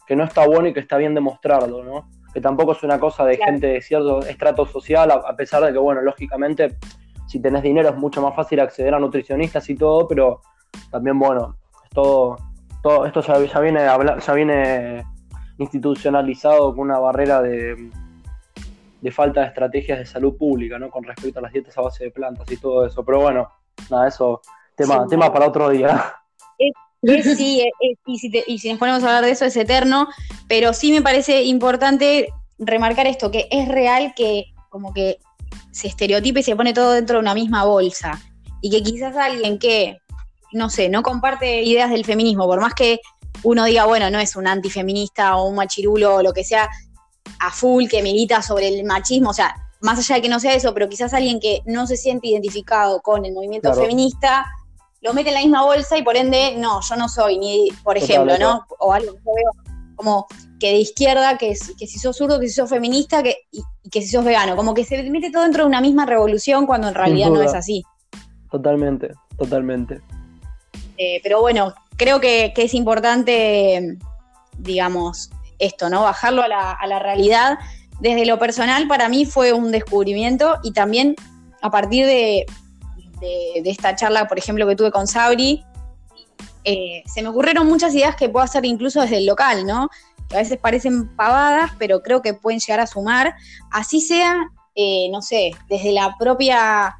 [0.06, 2.10] que no está bueno y que está bien demostrarlo, ¿no?
[2.34, 5.78] Que tampoco es una cosa de gente de cierto estrato social, a, pesar de que,
[5.78, 6.78] bueno, lógicamente,
[7.30, 10.42] si tenés dinero es mucho más fácil acceder a nutricionistas y todo, pero
[10.90, 12.38] también, bueno, es todo,
[12.82, 15.06] todo esto ya, viene ya viene
[15.60, 17.92] institucionalizado con una barrera de,
[19.00, 20.90] de falta de estrategias de salud pública, ¿no?
[20.90, 23.06] Con respecto a las dietas a base de plantas y todo eso.
[23.06, 23.48] Pero bueno,
[23.92, 24.42] nada, eso,
[24.76, 26.16] tema, tema para otro día.
[26.58, 27.64] sí,
[28.08, 30.08] y, si y si nos ponemos a hablar de eso es eterno,
[30.48, 35.20] pero sí me parece importante remarcar esto, que es real que como que
[35.72, 38.22] se estereotipe y se pone todo dentro de una misma bolsa.
[38.62, 40.00] Y que quizás alguien que
[40.52, 43.00] no sé, no comparte ideas del feminismo, por más que
[43.44, 46.70] uno diga, bueno, no es un antifeminista o un machirulo o lo que sea,
[47.40, 50.54] a full, que milita sobre el machismo, o sea, más allá de que no sea
[50.54, 54.46] eso, pero quizás alguien que no se siente identificado con el movimiento feminista,
[55.02, 57.98] lo mete en la misma bolsa y por ende, no, yo no soy, ni, por
[57.98, 58.66] ejemplo, ¿no?
[58.80, 60.28] O algo que yo veo como
[60.60, 64.02] que de izquierda, que, que si sos zurdo, que si sos feminista, que, y, que
[64.02, 66.96] si sos vegano, como que se mete todo dentro de una misma revolución cuando en
[66.96, 67.84] realidad no es así.
[68.52, 70.02] Totalmente, totalmente.
[70.98, 73.98] Eh, pero bueno, creo que, es importante,
[74.58, 76.04] digamos, esto, ¿no?
[76.04, 77.58] Bajarlo a la, realidad.
[78.00, 81.16] Desde lo personal, para mí fue un descubrimiento y también
[81.62, 82.46] a partir de,
[83.66, 85.64] esta charla, por ejemplo, que tuve con Sabri,
[86.64, 89.90] eh, se me ocurrieron muchas ideas que puedo hacer incluso desde el local, ¿no?
[90.30, 93.36] Que a veces parecen pavadas, pero creo que pueden llegar a sumar.
[93.72, 94.38] Así sea,
[94.76, 97.00] eh, no sé, desde la propia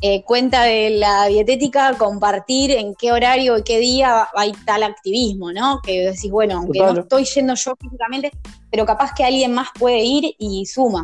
[0.00, 5.52] eh, cuenta de la dietética compartir en qué horario y qué día hay tal activismo,
[5.52, 5.80] ¿no?
[5.82, 8.30] Que decís, bueno, aunque no estoy yendo yo físicamente,
[8.70, 11.02] pero capaz que alguien más puede ir y suma.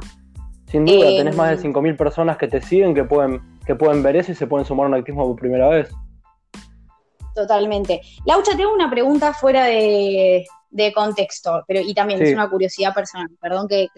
[0.70, 4.00] Sin duda, eh, tenés más de 5.000 personas que te siguen, que pueden, que pueden
[4.00, 5.90] ver eso y se pueden sumar a un activismo por primera vez.
[7.34, 8.00] Totalmente.
[8.26, 10.44] Laucha, tengo una pregunta fuera de,
[10.92, 13.88] contexto, pero y también es una curiosidad personal, perdón que,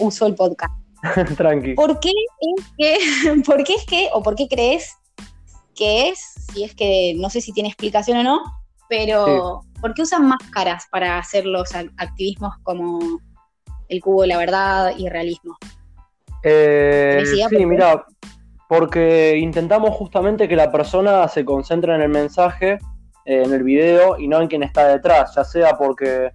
[0.00, 0.72] uso el podcast.
[1.36, 1.74] Tranqui.
[1.74, 4.92] ¿Por qué es que, por qué es que, o por qué crees
[5.74, 6.18] que es,
[6.52, 8.40] si es que no sé si tiene explicación o no,
[8.88, 13.20] pero ¿por qué usan máscaras para hacer los activismos como
[13.88, 15.56] el cubo de la verdad y realismo?
[16.42, 18.04] Eh, sí, mira,
[18.68, 22.78] porque intentamos justamente que la persona se concentre en el mensaje,
[23.24, 26.32] eh, en el video y no en quien está detrás, ya sea porque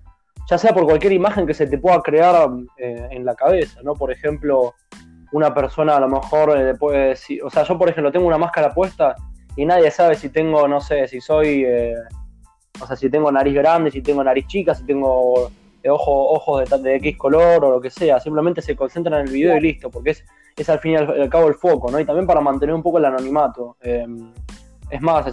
[0.50, 3.94] ya sea por cualquier imagen que se te pueda crear eh, en la cabeza, ¿no?
[3.94, 4.74] Por ejemplo,
[5.32, 8.40] una persona a lo mejor eh, puede decir, o sea, yo por ejemplo tengo una
[8.40, 9.16] máscara puesta
[9.56, 11.94] y nadie sabe si tengo, no sé, si soy, eh,
[12.82, 15.52] o sea, si tengo nariz grande, si tengo nariz chica, si tengo
[15.86, 19.56] ojos de, de, X color o lo que sea, simplemente se concentran en el video
[19.56, 20.26] y listo, porque es,
[20.58, 22.00] es al fin y al, cabo el foco, ¿no?
[22.00, 23.78] Y también para mantener un poco el anonimato.
[24.90, 25.26] Es más,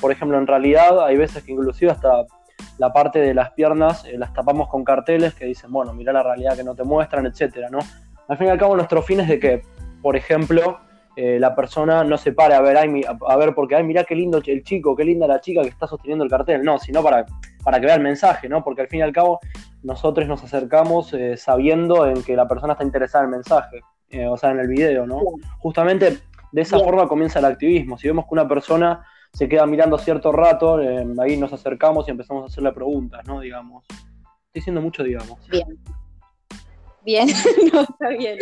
[0.00, 2.26] por ejemplo, en realidad hay veces que inclusive hasta
[2.78, 6.22] la parte de las piernas eh, las tapamos con carteles que dicen, bueno, mira la
[6.22, 7.78] realidad que no te muestran, etcétera, ¿no?
[8.28, 9.62] Al fin y al cabo, nuestro fin es de que,
[10.02, 10.80] por ejemplo,
[11.16, 14.40] eh, la persona no se pare a ver, a ver, porque, ay, mira qué lindo
[14.44, 17.26] el chico, qué linda la chica que está sosteniendo el cartel, no, sino para,
[17.64, 18.62] para que vea el mensaje, ¿no?
[18.62, 19.40] Porque al fin y al cabo,
[19.82, 24.26] nosotros nos acercamos eh, sabiendo en que la persona está interesada en el mensaje, eh,
[24.26, 25.20] o sea, en el video, ¿no?
[25.58, 26.18] Justamente
[26.52, 27.98] de esa forma comienza el activismo.
[27.98, 32.10] Si vemos que una persona se queda mirando cierto rato, eh, ahí nos acercamos y
[32.10, 33.40] empezamos a hacerle preguntas, ¿no?
[33.40, 33.84] Digamos.
[33.88, 35.38] Estoy diciendo mucho, digamos.
[35.48, 35.78] Bien.
[37.04, 37.28] Bien,
[37.72, 38.38] no, está bien.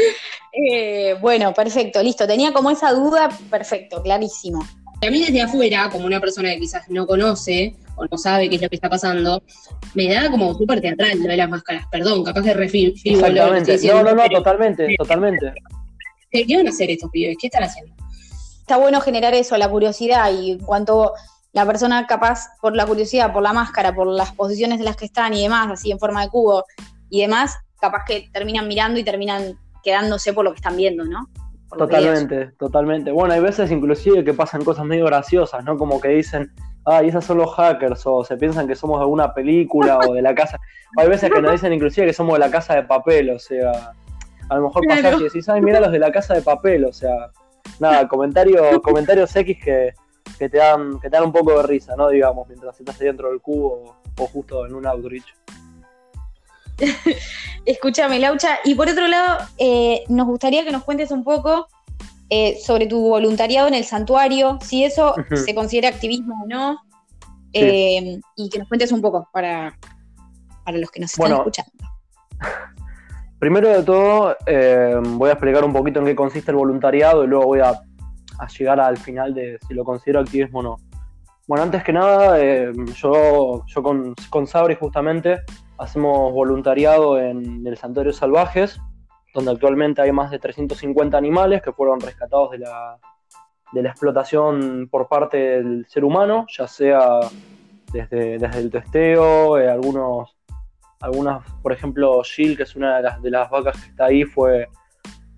[1.21, 2.27] bueno, perfecto, listo.
[2.27, 4.65] Tenía como esa duda, perfecto, clarísimo.
[5.07, 8.57] A mí desde afuera, como una persona que quizás no conoce o no sabe qué
[8.57, 9.43] es lo que está pasando,
[9.95, 11.87] me da como súper teatral lo de las máscaras.
[11.91, 13.79] Perdón, capaz de refil Exactamente.
[13.89, 15.53] no, no, no, totalmente, totalmente.
[16.45, 17.37] ¿Qué van a hacer estos pibes?
[17.41, 17.95] ¿Qué están haciendo?
[18.61, 21.13] Está bueno generar eso, la curiosidad y en cuanto
[21.53, 25.07] la persona capaz por la curiosidad, por la máscara, por las posiciones de las que
[25.07, 26.65] están y demás, así en forma de cubo
[27.09, 31.29] y demás, capaz que terminan mirando y terminan quedándose por lo que están viendo, ¿no?
[31.71, 33.11] Totalmente, totalmente.
[33.11, 35.77] Bueno, hay veces inclusive que pasan cosas medio graciosas, ¿no?
[35.77, 36.53] Como que dicen,
[36.85, 40.23] ay, esas son los hackers, o se piensan que somos de alguna película o de
[40.23, 40.59] la casa.
[40.97, 43.93] hay veces que nos dicen inclusive que somos de la casa de papel, o sea,
[44.49, 46.93] a lo mejor pasa que decís, ay, mira los de la casa de papel, o
[46.93, 47.31] sea,
[47.81, 49.95] nada, comentarios, comentarios X que,
[50.39, 52.09] te dan, que te dan un poco de risa, ¿no?
[52.09, 55.27] Digamos, mientras estás dentro del cubo o, justo en un outreach.
[57.65, 58.59] Escúchame, Laucha.
[58.65, 61.67] Y por otro lado, eh, nos gustaría que nos cuentes un poco
[62.29, 66.79] eh, sobre tu voluntariado en el santuario, si eso se considera activismo o no,
[67.53, 69.77] eh, y que nos cuentes un poco para,
[70.65, 71.73] para los que nos están escuchando.
[73.39, 74.37] Primero de todo,
[75.19, 77.81] voy a explicar un poquito en qué consiste el voluntariado y luego voy a,
[78.59, 80.77] llegar al final de si lo considero activismo o no.
[81.47, 82.39] Bueno, antes que nada,
[82.95, 85.43] yo, yo con, con Sabri justamente
[85.79, 88.81] hacemos voluntariado en el Santuario Salvajes,
[89.35, 92.99] donde actualmente hay más de 350 animales que fueron rescatados de la,
[93.73, 97.21] de la explotación por parte del ser humano, ya sea
[97.93, 100.36] desde, desde el testeo, eh, algunos,
[101.01, 104.25] algunas, por ejemplo, Gil, que es una de las, de las vacas que está ahí,
[104.25, 104.69] fue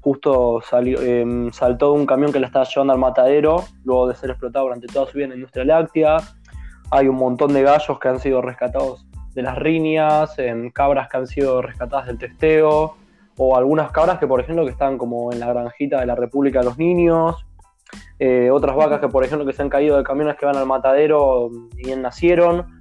[0.01, 4.15] justo salió, em, saltó de un camión que la estaba llevando al matadero, luego de
[4.15, 6.17] ser explotado durante toda su vida en la industria láctea.
[6.91, 11.17] Hay un montón de gallos que han sido rescatados de las riñas, en cabras que
[11.17, 12.97] han sido rescatadas del testeo,
[13.37, 16.61] o algunas cabras que, por ejemplo, que están como en la granjita de la República
[16.61, 17.47] de los Niños,
[18.19, 20.67] eh, otras vacas que, por ejemplo, que se han caído de camiones que van al
[20.67, 22.78] matadero y bien nacieron.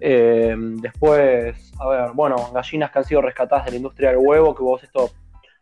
[0.00, 4.54] Eh, después, a ver, bueno, gallinas que han sido rescatadas de la industria del huevo,
[4.54, 5.10] que vos esto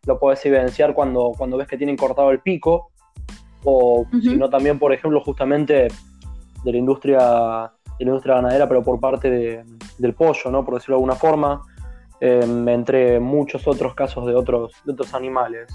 [0.05, 2.91] lo podés evidenciar cuando, cuando ves que tienen cortado el pico,
[3.63, 5.89] o si no también, por ejemplo, justamente
[6.63, 9.63] de la industria de la industria ganadera, pero por parte
[9.97, 10.63] del pollo, ¿no?
[10.63, 11.61] Por decirlo de alguna forma,
[12.21, 15.69] em, entre muchos otros casos de otros, de otros animales.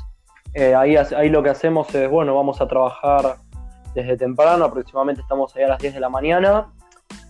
[0.54, 3.36] Eh, ahí, ahí lo que hacemos es, bueno, vamos a trabajar
[3.94, 6.72] desde temprano, aproximadamente estamos ahí a las 10 de la mañana,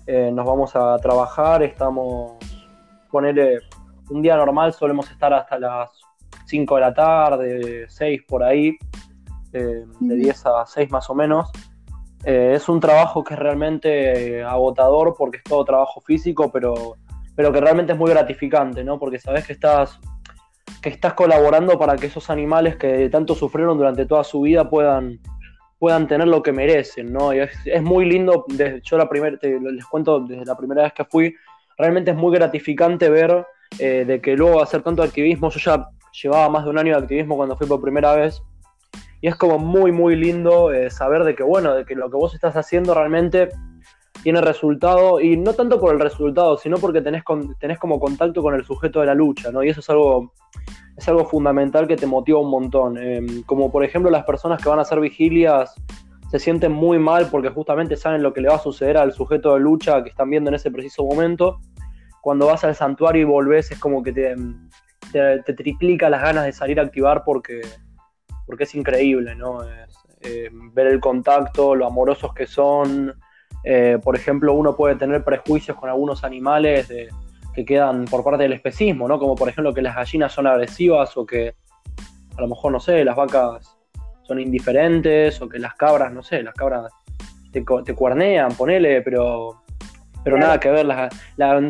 [0.06, 2.36] eh, nos vamos a trabajar, estamos,
[3.10, 3.60] ponerle
[4.10, 5.90] un día normal solemos estar hasta las
[6.46, 8.76] 5 de la tarde, 6 por ahí,
[9.52, 11.50] eh, de 10 a 6 más o menos.
[12.24, 16.96] Eh, es un trabajo que es realmente agotador porque es todo trabajo físico, pero,
[17.34, 18.98] pero que realmente es muy gratificante, ¿no?
[18.98, 19.98] Porque sabes que estás,
[20.82, 25.18] que estás colaborando para que esos animales que tanto sufrieron durante toda su vida puedan,
[25.84, 27.34] puedan tener lo que merecen, ¿no?
[27.34, 28.46] Y es, muy lindo,
[28.82, 31.36] yo la primera, les cuento desde la primera vez que fui,
[31.76, 33.44] realmente es muy gratificante ver
[33.78, 35.86] eh, de que luego hacer tanto activismo, yo ya
[36.22, 38.42] llevaba más de un año de activismo cuando fui por primera vez,
[39.20, 42.16] y es como muy, muy lindo eh, saber de que, bueno, de que lo que
[42.16, 43.50] vos estás haciendo realmente
[44.22, 47.24] tiene resultado, y no tanto por el resultado, sino porque tenés,
[47.60, 49.62] tenés como contacto con el sujeto de la lucha, ¿no?
[49.62, 50.32] Y eso es algo,
[50.96, 52.98] es algo fundamental que te motiva un montón.
[52.98, 55.74] Em, como por ejemplo las personas que van a hacer vigilias
[56.30, 59.54] se sienten muy mal porque justamente saben lo que le va a suceder al sujeto
[59.54, 61.60] de lucha que están viendo en ese preciso momento.
[62.20, 64.34] Cuando vas al santuario y volvés es como que te,
[65.12, 67.60] te triplica las ganas de salir a activar porque
[68.46, 69.60] porque es increíble, ¿no?
[70.20, 73.14] Eh, ver el contacto, lo amorosos que son.
[73.62, 76.88] Eh, por ejemplo, uno puede tener prejuicios con algunos animales
[77.54, 79.18] que quedan por parte del especismo, ¿no?
[79.18, 81.54] Como por ejemplo que las gallinas son agresivas o que
[82.36, 83.76] a lo mejor, no sé, las vacas
[84.22, 86.90] son indiferentes o que las cabras, no sé, las cabras
[87.52, 89.62] te, te cuernean, ponele, pero,
[90.24, 90.86] pero nada que ver.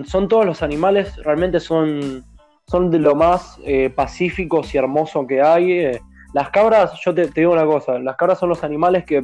[0.07, 2.25] son todos los animales, realmente son,
[2.67, 5.99] son de lo más eh, pacíficos y hermoso que hay.
[6.33, 9.23] Las cabras, yo te, digo una cosa, las cabras son los animales que,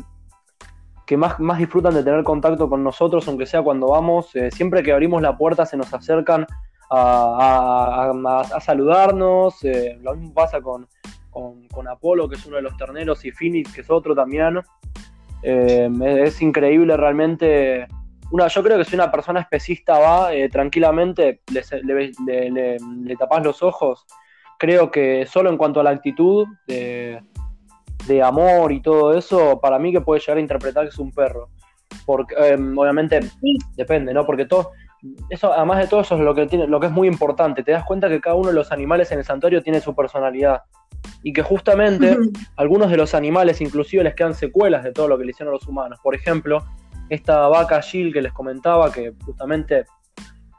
[1.10, 4.32] que más, más disfrutan de tener contacto con nosotros, aunque sea cuando vamos.
[4.36, 6.46] Eh, siempre que abrimos la puerta se nos acercan
[6.88, 8.12] a,
[8.60, 9.64] saludarnos.
[9.64, 10.86] Eh, lo mismo pasa con,
[11.32, 14.60] con, Apolo, que es uno de los terneros, y Phoenix, que es otro también.
[15.42, 15.90] Eh,
[16.22, 17.88] es increíble realmente
[18.30, 23.64] una, yo creo que si una persona especista va tranquilamente, le, le, le, tapas los
[23.64, 24.06] ojos,
[24.60, 26.46] creo que solo en cuanto a la actitud
[28.06, 31.12] de, amor y todo eso, para mí que puede llegar a interpretar que es un
[31.12, 31.48] perro.
[32.06, 33.20] Porque em, obviamente
[33.76, 34.24] depende, ¿no?
[34.24, 34.72] Porque todo,
[35.28, 37.62] eso, además de todo eso es lo que tiene, lo que es muy importante.
[37.62, 40.62] Te das cuenta que cada uno de los animales en el santuario tiene su personalidad.
[41.22, 42.16] Y que justamente
[42.56, 45.56] algunos de los animales inclusive les quedan secuelas de todo lo que le hicieron a
[45.56, 45.98] los humanos.
[46.02, 46.64] Por ejemplo,
[47.08, 49.84] esta vaca Gil que les comentaba, que justamente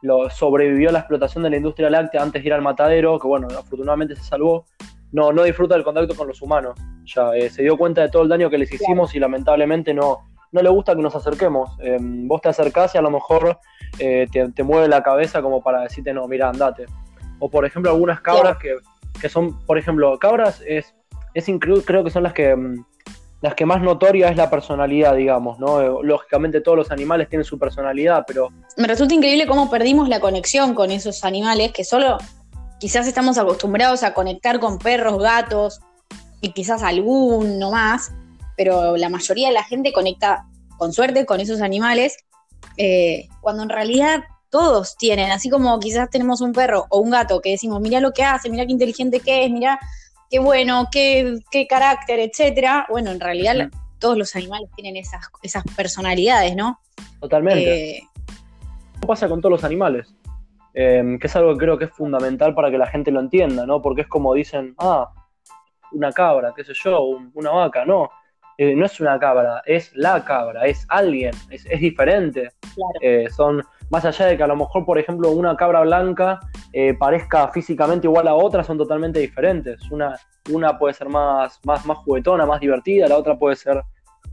[0.01, 3.27] lo sobrevivió a la explotación de la industria láctea antes de ir al matadero, que
[3.27, 4.65] bueno, afortunadamente se salvó,
[5.11, 6.77] no, no disfruta del contacto con los humanos.
[7.05, 10.19] Ya eh, se dio cuenta de todo el daño que les hicimos y lamentablemente no,
[10.51, 11.71] no le gusta que nos acerquemos.
[11.79, 13.59] Em, vos te acercás y a lo mejor
[13.99, 16.85] eh, te, mueve la cabeza como para decirte, no, mira, andate.
[17.39, 18.75] O por ejemplo, algunas cabras que,
[19.19, 20.93] que, son, por ejemplo, cabras es,
[21.33, 22.83] es creo que son las que em,
[23.41, 25.81] las que más notoria es la personalidad, digamos, ¿no?
[25.81, 28.49] Eh, lógicamente todos los animales tienen su personalidad, pero...
[28.77, 32.19] Me resulta increíble cómo perdimos la conexión con esos animales, que solo
[32.81, 35.81] quizás estamos acostumbrados a conectar con perros, gatos
[36.41, 38.11] y quizás alguno más,
[38.57, 40.47] pero la mayoría de la gente conecta
[40.79, 42.17] con suerte con esos animales,
[42.77, 47.39] eh, cuando en realidad todos tienen, así como quizás tenemos un perro o un gato
[47.39, 49.79] que decimos, mira lo que hace, mira qué inteligente que es, mira
[50.31, 52.87] qué bueno, qué, qué carácter, etcétera.
[52.89, 56.79] Bueno, en realidad todos los animales tienen esas, esas personalidades, ¿no?
[57.19, 57.97] Totalmente.
[57.97, 58.07] Eh,
[58.99, 60.15] ¿Qué pasa con todos los animales?
[60.73, 63.65] Em, que es algo que creo que es fundamental para que la gente lo entienda,
[63.65, 63.81] ¿no?
[63.81, 65.11] Porque es como dicen, ah,
[65.91, 67.01] una cabra, qué sé yo,
[67.33, 68.09] una vaca, no.
[68.57, 72.49] Eh, no es una cabra, es la cabra, es alguien, es, diferente.
[73.01, 76.39] Eh, son, más allá de que a lo mejor, por ejemplo, una cabra blanca
[76.71, 79.89] eh, parezca físicamente igual a otra, son totalmente diferentes.
[79.89, 80.15] Una,
[80.51, 83.81] una puede ser más, más, más juguetona, más divertida, la otra puede ser,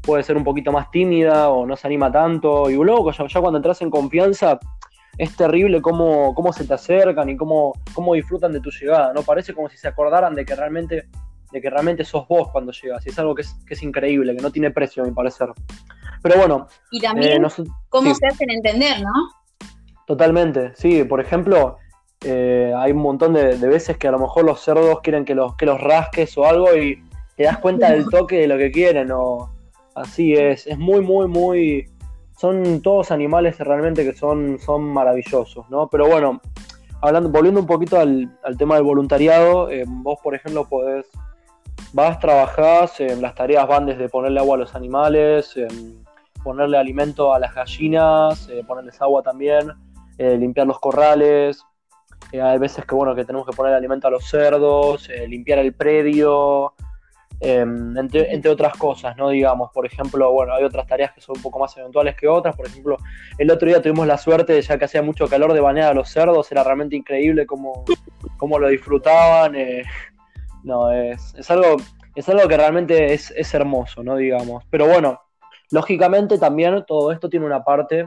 [0.02, 2.68] puede ser un poquito más tímida o no se anima tanto.
[2.68, 4.58] Y luego, ya, ya cuando entras en confianza,
[5.18, 9.22] es terrible cómo, cómo se te acercan y cómo, cómo disfrutan de tu llegada, ¿no?
[9.22, 11.08] Parece como si se acordaran de que realmente,
[11.50, 13.04] de que realmente sos vos cuando llegas.
[13.04, 15.48] Y es algo que es, que es increíble, que no tiene precio, a mi parecer.
[16.22, 16.68] Pero bueno.
[16.92, 17.48] Y también eh,
[17.88, 19.12] cómo se hacen entender, ¿no?
[20.06, 21.02] Totalmente, sí.
[21.02, 21.78] Por ejemplo,
[22.24, 25.56] eh, hay un montón de, veces que a lo mejor los cerdos quieren que los,
[25.56, 27.02] que los rasques o algo y
[27.36, 29.10] te das cuenta del toque de lo que quieren.
[29.10, 29.52] O,
[29.96, 30.68] así es.
[30.68, 31.90] Es muy, muy, muy.
[32.38, 35.88] Son todos animales realmente que son, son maravillosos, ¿no?
[35.88, 36.40] Pero bueno,
[37.00, 41.06] hablando, volviendo un poquito al, tema del voluntariado, eh, vos, por ejemplo, podés.
[41.92, 45.54] Vas, trabajás, en las tareas van desde ponerle agua a los animales,
[46.42, 49.72] ponerle alimento a las gallinas, eh, ponerles agua también,
[50.18, 51.64] eh, limpiar los corrales.
[52.32, 55.60] Eh, hay veces que bueno que tenemos que poner alimento a los cerdos, eh, limpiar
[55.60, 56.74] el predio,
[57.40, 59.30] em, entre, otras cosas, ¿no?
[59.30, 62.56] Digamos, por ejemplo, bueno, hay otras tareas que son un poco más eventuales que otras.
[62.56, 62.98] Por ejemplo,
[63.38, 66.08] el otro día tuvimos la suerte, ya que hacía mucho calor, de bañar a los
[66.08, 66.50] cerdos.
[66.52, 67.84] Era realmente increíble cómo,
[68.36, 69.56] cómo lo disfrutaban.
[70.64, 71.76] no, es, es, algo,
[72.14, 74.16] es algo que realmente es, es hermoso, ¿no?
[74.16, 74.64] Digamos.
[74.70, 75.20] Pero bueno,
[75.70, 78.06] lógicamente también todo esto tiene una parte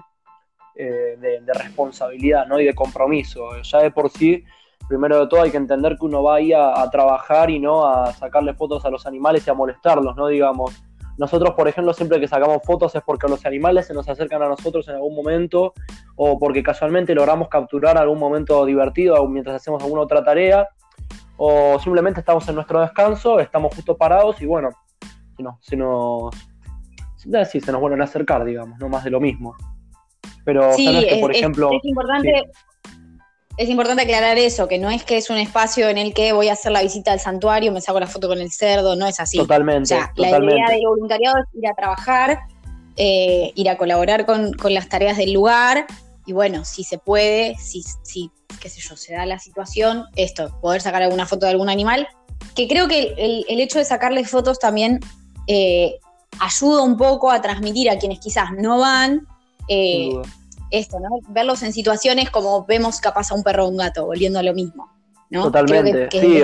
[0.75, 2.59] eh, de, responsabilidad ¿no?
[2.59, 3.61] y de compromiso.
[3.61, 4.43] Ya de por sí,
[4.91, 8.12] primero de todo hay que entender que uno va ahí a, trabajar y no a
[8.12, 10.27] sacarle fotos a los animales y a molestarlos, ¿no?
[10.27, 10.84] Digamos,
[11.17, 14.49] nosotros, por ejemplo, siempre que sacamos fotos es porque los animales se nos acercan a
[14.49, 15.73] nosotros en algún momento
[16.17, 20.67] o porque casualmente logramos capturar algún momento divertido mientras hacemos alguna otra tarea
[21.38, 24.71] o simplemente estamos en nuestro descanso, estamos justo parados y bueno,
[25.62, 26.36] si nos,
[27.49, 29.56] si se nos vuelven a acercar, digamos, no más de lo mismo.
[30.43, 31.71] Pero sí, por ejemplo.
[31.71, 32.43] Es, importante.
[33.57, 36.47] Es importante aclarar eso, que no es que es un espacio en el que voy
[36.47, 39.19] a hacer la visita al santuario, me saco la foto con el cerdo, no es
[39.19, 39.37] así.
[39.37, 39.95] Totalmente.
[40.15, 42.39] La idea del voluntariado es ir a trabajar,
[42.95, 45.85] eh, ir a colaborar con, las tareas del lugar,
[46.25, 50.57] y bueno, si se puede, si, si, qué sé yo, se da la situación, esto,
[50.61, 52.07] poder sacar alguna foto de algún animal,
[52.55, 54.99] que creo que el, hecho de sacarles fotos también
[55.47, 55.95] eh,
[56.39, 59.27] ayuda un poco a transmitir a quienes quizás no van
[59.67, 60.09] eh,
[60.71, 61.19] esto, ¿no?
[61.29, 64.53] Verlos en situaciones como vemos capaz a un perro o un gato, volviendo a lo
[64.53, 64.89] mismo.
[65.31, 66.43] Totalmente, sí.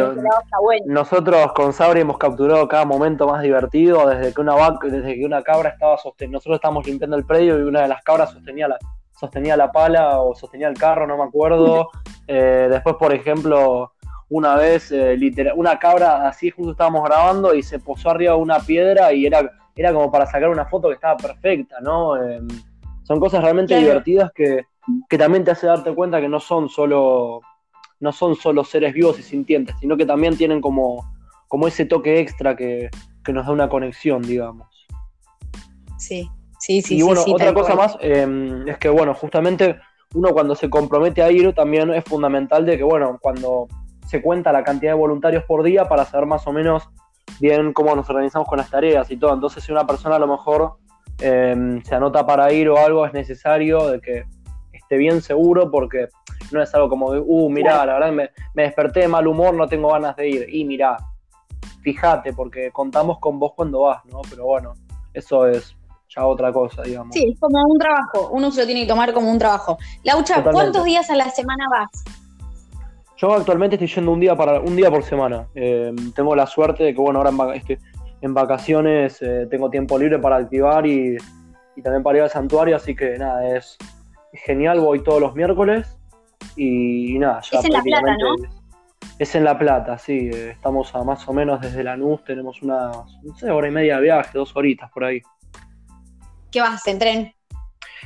[0.86, 5.26] Nosotros con Sabri hemos capturado cada momento más divertido, desde que una vaca, desde que
[5.26, 8.70] una cabra estaba sosteniendo, nosotros estábamos limpiando el predio y una de las cabras sostenía
[8.70, 8.78] la,
[9.20, 11.90] sostenía la pala o sostenía el carro, no me acuerdo.
[12.30, 13.94] Eh, después, por ejemplo,
[14.28, 18.40] una vez, eh, literal, una cabra así justo estábamos grabando y se posó arriba de
[18.40, 22.22] una piedra y era, era como para sacar una foto que estaba perfecta, ¿no?
[22.22, 22.46] Em,
[23.08, 24.66] son cosas realmente divertidas que,
[25.18, 27.42] también te hace darte cuenta que no son solo
[28.00, 31.04] no son solo seres vivos y sintientes, sino que también tienen como,
[31.48, 32.90] como ese toque extra que,
[33.28, 34.68] nos da una conexión, digamos.
[35.98, 36.30] Sí,
[36.60, 37.88] Sí, sí, y bueno, sí, otra tal cosa cual.
[37.88, 39.80] más eh, es que, bueno, justamente
[40.16, 43.68] uno cuando se compromete a ir también es fundamental de que, bueno, cuando
[44.08, 46.90] se cuenta la cantidad de voluntarios por día para saber más o menos
[47.40, 49.34] bien cómo nos organizamos con las tareas y todo.
[49.34, 50.78] Entonces, si una persona a lo mejor
[51.20, 54.26] eh, se anota para ir o algo, es necesario de que
[54.74, 56.08] esté bien seguro porque
[56.52, 59.54] no es algo como, de, uh, mirá, la verdad me, me desperté de mal humor,
[59.54, 60.48] no tengo ganas de ir.
[60.50, 60.98] Y mirá,
[61.82, 64.22] fíjate, porque contamos con vos cuando vas, ¿no?
[64.30, 64.74] Pero bueno,
[65.14, 65.76] eso es
[66.10, 67.14] ya otra cosa, digamos.
[67.14, 68.30] Sí, es como un trabajo.
[68.32, 69.78] Uno se lo tiene que tomar como un trabajo.
[70.04, 70.52] Laucha, Totalmente.
[70.54, 71.90] ¿cuántos días a la semana vas?
[73.18, 75.48] Yo actualmente estoy yendo un día para un día por semana.
[75.56, 77.80] Eh, tengo la suerte de que, bueno, ahora estoy-
[78.22, 81.18] en vacaciones eh, tengo tiempo libre para activar y,
[81.76, 83.78] y también para ir al santuario, así que nada, es,
[84.34, 85.98] genial, voy todos los miércoles
[86.56, 88.50] y, nada, ya Es en La Plata, prácticamente-
[89.20, 92.96] Es en La Plata, sí, eh, estamos a más o menos desde Lanús, tenemos unas,
[93.24, 95.22] no sé, hora y media de viaje, dos horitas por ahí.
[96.52, 96.86] ¿Qué vas?
[96.88, 97.34] ¿En tren?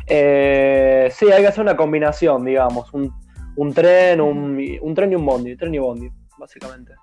[0.08, 3.14] Eh, sí, hay que hacer una combinación, digamos, un,
[3.56, 6.94] un tren, un, un tren y un bondi, tren y bondi, básicamente.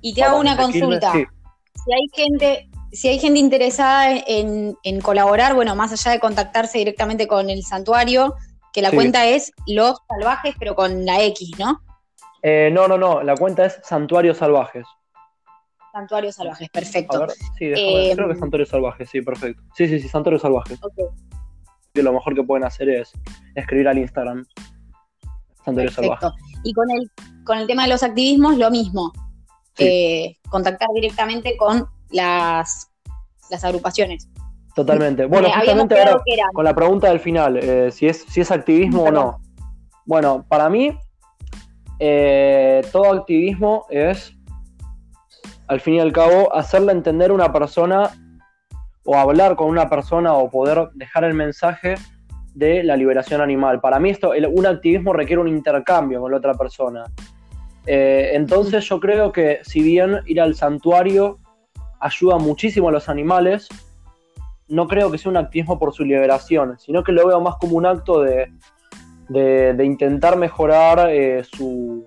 [0.00, 1.12] Y te hago una Quilmes, consulta.
[1.12, 1.24] sí.
[1.84, 6.78] Si hay gente, si hay gente interesada en, en colaborar, bueno, más allá de contactarse
[6.78, 8.34] directamente con el santuario,
[8.72, 8.96] que la Sí.
[8.96, 11.80] cuenta es Los Salvajes, pero con la X, ¿no?
[12.42, 14.86] Eh, no, no, no, la cuenta es Santuarios Salvajes.
[15.92, 17.18] Santuario Salvajes, A perfecto.
[17.20, 19.62] ver, sí, déjame ver, Eh, creo que es Santuarios Salvajes, sí, perfecto.
[19.74, 20.78] Sí, sí, sí, Santuarios Salvajes.
[21.94, 23.10] Lo mejor que pueden hacer es
[23.56, 24.44] escribir al Instagram.
[25.64, 26.30] Santuarios Salvajes.
[26.30, 26.60] perfecto.
[26.62, 27.10] Y con el,
[27.44, 29.12] con el tema de los activismos, lo mismo.
[29.78, 29.84] Sí.
[29.86, 32.90] Eh, contactar directamente con las,
[33.50, 34.28] las agrupaciones.
[34.74, 35.24] Totalmente.
[35.26, 36.20] Bueno, Eh, justamente ahora
[36.52, 39.40] con la pregunta del final, eh, si, es, si es activismo o no.
[40.04, 40.96] Bueno, para mí,
[42.92, 44.32] todo activismo es,
[45.66, 48.10] al fin y al cabo, hacerle entender a una persona
[49.04, 51.94] o hablar con una persona o poder dejar el mensaje
[52.54, 53.80] de la liberación animal.
[53.80, 57.04] Para mí esto, el- un activismo requiere un intercambio con la otra persona.
[57.90, 61.38] Eh, entonces yo creo que si bien ir al santuario
[62.00, 63.66] ayuda muchísimo a los animales,
[64.68, 67.76] no creo que sea un activismo por su liberación, sino que lo veo más como
[67.76, 68.52] un acto de,
[69.30, 72.04] de- de intentar mejorar eh, su,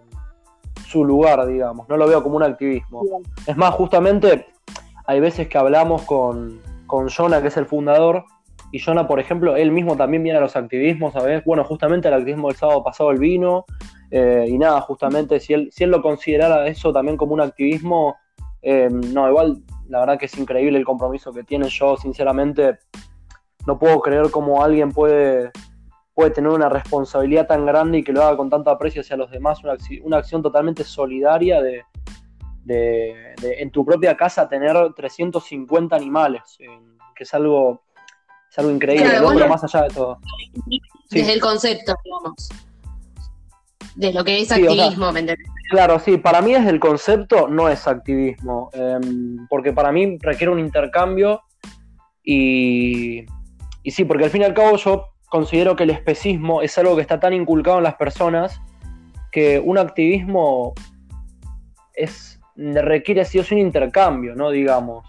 [0.88, 1.90] su lugar, digamos.
[1.90, 3.02] No lo veo como un activismo.
[3.02, 3.24] Bien.
[3.48, 4.46] Es más, justamente
[5.08, 8.26] hay veces que hablamos con, con Jonah, que es el fundador,
[8.72, 11.44] y Jonah, por ejemplo, él mismo también viene a los activismos, ¿sabes?
[11.44, 13.66] Bueno, justamente el activismo del sábado pasado el vino,
[14.12, 18.18] eh, y nada, justamente si él, si él lo considerara eso también como un activismo,
[18.62, 21.68] eh, no, igual la verdad que es increíble el compromiso que tiene.
[21.70, 22.78] Yo, sinceramente,
[23.66, 25.51] no puedo creer cómo alguien puede,
[26.14, 29.32] puede tener una responsabilidad tan grande y que lo haga con tanto aprecio hacia los
[29.32, 31.84] demás, una, una acción totalmente solidaria de,
[32.64, 36.68] de- de en tu propia casa tener 350 animales, eh,
[37.16, 37.82] que es algo,
[38.49, 40.20] es algo increíble, Claro, más allá de todo.
[40.70, 40.80] Sí.
[41.20, 42.49] Desde el concepto, digamos.
[43.96, 45.12] De lo que es Sí, o sea, activismo.
[45.70, 50.52] Claro, sí, para mí desde el concepto no es activismo, em, porque para mí requiere
[50.52, 51.42] un intercambio
[52.24, 53.26] y,
[53.84, 56.96] y sí, porque al fin y al cabo yo considero que el especismo es algo
[56.96, 58.60] que está tan inculcado en las personas
[59.32, 60.74] que un activismo
[61.94, 64.50] es, requiere sí o sí un intercambio, ¿no?
[64.52, 65.06] Digamos.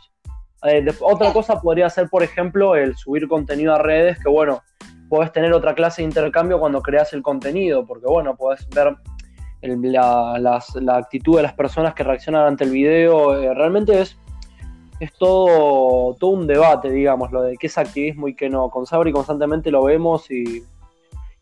[0.62, 4.62] Eh, de- otra cosa podría ser, por ejemplo, el subir contenido a redes, que bueno,
[5.12, 8.96] podés tener otra clase de intercambio cuando creas el contenido, porque bueno, podés ver
[9.60, 10.62] la,
[10.96, 13.38] actitud de las personas que reaccionan ante el video.
[13.38, 14.16] eh, realmente es,
[15.00, 18.70] es todo, todo un debate, digamos, lo de qué es activismo y qué no.
[18.70, 20.64] Con Sabri constantemente lo vemos y,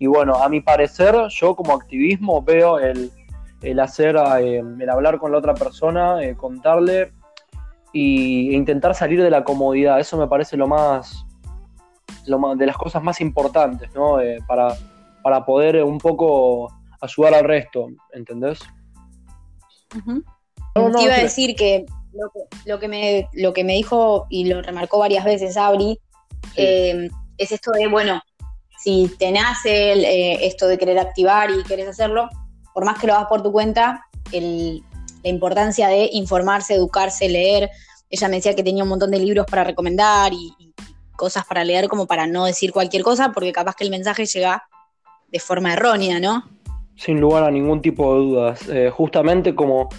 [0.00, 3.12] y bueno, a mi parecer, yo como activismo veo el,
[3.62, 7.12] el hacer, eh, el hablar con la otra persona, eh, contarle
[7.94, 10.00] e intentar salir de la comodidad.
[10.00, 11.24] Eso me parece lo más,
[12.30, 14.20] lo más de las cosas más importantes, ¿no?
[14.20, 14.74] Eh, para,
[15.22, 18.60] para poder eh, un poco ayudar al resto, ¿entendés?
[19.96, 20.22] Ujú.
[20.76, 23.74] No, no, Te iba a decir que lo, que lo que me, lo que me
[23.74, 25.98] dijo y lo remarcó varias veces Abri
[26.54, 26.62] Sí.
[26.62, 28.20] eh, es esto de, bueno,
[28.78, 32.28] si te nace el, eh, esto de querer activar y querés hacerlo,
[32.72, 34.82] por más que lo hagas por tu cuenta, el-
[35.22, 37.68] la importancia de informarse, educarse, leer.
[38.08, 40.72] Ella me decía que tenía un montón de libros para recomendar y, y
[41.20, 44.64] cosas para leer como para no decir cualquier cosa, porque capaz que el mensaje llega
[45.28, 46.44] de forma errónea, ¿no?
[46.96, 48.68] Sin lugar a ningún tipo de dudas.
[48.70, 49.90] Eh, justamente como,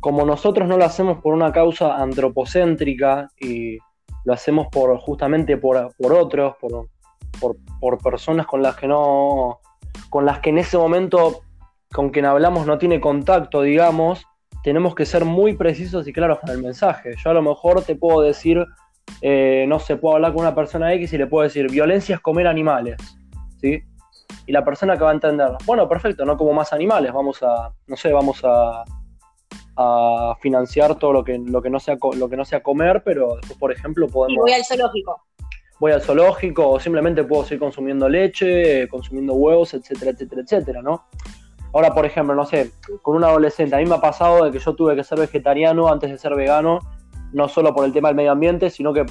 [0.00, 3.76] como nosotros no lo hacemos por una causa antropocéntrica y
[4.24, 6.88] lo hacemos por justamente por, por otros, por,
[7.38, 9.60] por, por personas con las que no,
[10.08, 11.42] con las que en ese momento
[11.92, 14.24] con quien hablamos no tiene contacto, digamos,
[14.62, 17.16] tenemos que ser muy precisos y claros con el mensaje.
[17.22, 18.64] Yo a lo mejor te puedo decir
[19.20, 22.20] eh, no se puede hablar con una persona X y le puedo decir, violencia es
[22.20, 22.96] comer animales,
[23.60, 23.82] ¿sí?
[24.46, 27.72] Y la persona que va a entender, bueno, perfecto, no como más animales, vamos a,
[27.86, 28.84] no sé, vamos a,
[29.76, 33.36] a financiar todo lo que, lo, que no sea, lo que no sea comer, pero
[33.36, 34.36] después, por ejemplo, podemos...
[34.36, 35.22] Y voy al zoológico.
[35.78, 41.06] Voy al zoológico o simplemente puedo seguir consumiendo leche, consumiendo huevos, etcétera, etcétera, etcétera, ¿no?
[41.72, 44.58] Ahora, por ejemplo, no sé, con un adolescente, a mí me ha pasado de que
[44.58, 46.80] yo tuve que ser vegetariano antes de ser vegano,
[47.32, 49.04] no solo por el tema del medio ambiente, sino que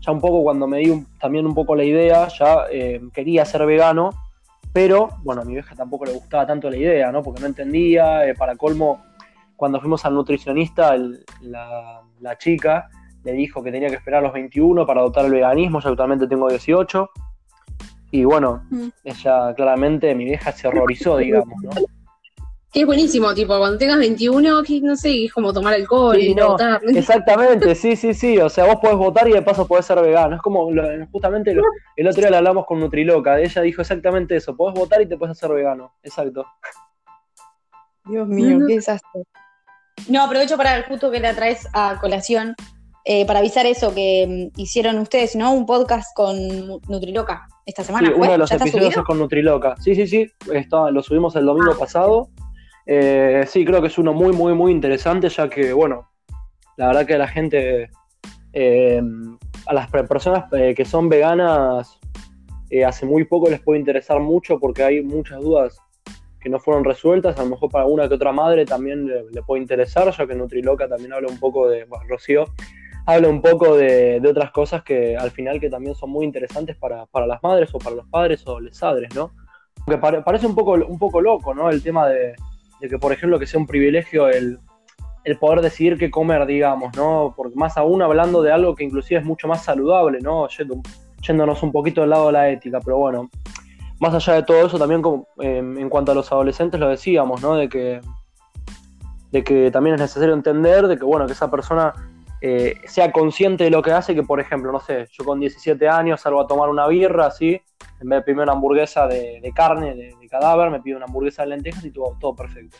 [0.00, 3.66] ya un poco cuando me di también un poco la idea, ya eh, quería ser
[3.66, 4.10] vegano,
[4.72, 7.22] pero bueno, a mi vieja tampoco le gustaba tanto la idea, ¿no?
[7.22, 9.02] Porque no entendía, eh, para colmo,
[9.56, 10.94] cuando fuimos al nutricionista,
[11.40, 12.88] la, la, chica
[13.24, 16.26] le dijo que tenía que esperar a los 21 para adoptar el veganismo, yo actualmente
[16.26, 17.10] tengo 18,
[18.10, 18.88] y bueno, mm.
[19.04, 21.70] ella claramente, mi vieja se horrorizó, digamos, ¿no?
[22.76, 26.48] Que es buenísimo, tipo, cuando tengas 21, no sé, es como tomar alcohol y no,
[26.48, 26.78] votar.
[26.94, 28.36] Exactamente, sí, sí, sí.
[28.36, 30.36] O sea, vos podés votar y de paso podés ser vegano.
[30.36, 30.68] Es como,
[31.10, 31.56] justamente
[31.96, 33.40] el otro día le hablamos con Nutriloca.
[33.40, 34.54] Ella dijo exactamente eso.
[34.54, 35.94] Podés votar y te puedes hacer vegano.
[36.02, 36.44] Exacto.
[38.04, 39.22] Dios mío, qué desastre.
[40.10, 42.54] No, aprovecho para justo que la traes a colación.
[43.06, 45.54] Eh, para avisar eso que mm, hicieron ustedes, ¿no?
[45.54, 46.36] Un podcast con
[46.88, 48.08] Nutriloca esta semana.
[48.08, 49.76] Sí, uno de los episodios es con Nutriloca.
[49.78, 50.30] Sí, sí, sí.
[50.52, 52.28] Está, lo subimos el domingo ah, pasado.
[52.86, 56.08] Eh, sí, creo que es uno muy, muy, muy interesante, ya que, bueno,
[56.76, 57.90] la verdad que a la gente,
[58.52, 59.02] eh,
[59.66, 61.98] a las personas eh, que son veganas,
[62.86, 65.78] hace muy poco les puede interesar mucho porque hay muchas dudas
[66.40, 67.38] que no fueron resueltas.
[67.38, 70.88] A lo mejor para una que otra madre también le, puede interesar, ya que Nutriloca
[70.88, 72.44] también habla un poco de, bueno, Rocío,
[73.04, 77.06] habla un poco de, otras cosas que al final que también son muy interesantes para,
[77.26, 79.32] las madres o para los padres o les padres, ¿no?
[79.84, 81.70] Porque parece un poco, un poco loco, ¿no?
[81.70, 82.34] El tema de,
[82.80, 84.58] de que, por ejemplo, que sea un privilegio el,
[85.40, 87.34] poder decidir qué comer, digamos, ¿no?
[87.36, 90.46] Porque más aún hablando de algo que inclusive es mucho más saludable, ¿no?
[91.26, 93.28] yéndonos un poquito del lado de la ética, pero bueno,
[93.98, 97.42] más allá de todo eso, también como, em, en cuanto a los adolescentes lo decíamos,
[97.42, 97.56] ¿no?
[97.56, 98.00] De que,
[99.32, 101.92] de que también es necesario entender de que, bueno, que esa persona
[102.40, 105.88] eh, sea consciente de lo que hace, que por ejemplo, no sé, yo con 17
[105.88, 107.60] años salgo a tomar una birra, así,
[108.00, 111.48] en vez de pedirme una hamburguesa de, carne, de, cadáver, me pido una hamburguesa de
[111.48, 112.76] lentejas y todo, todo perfecto.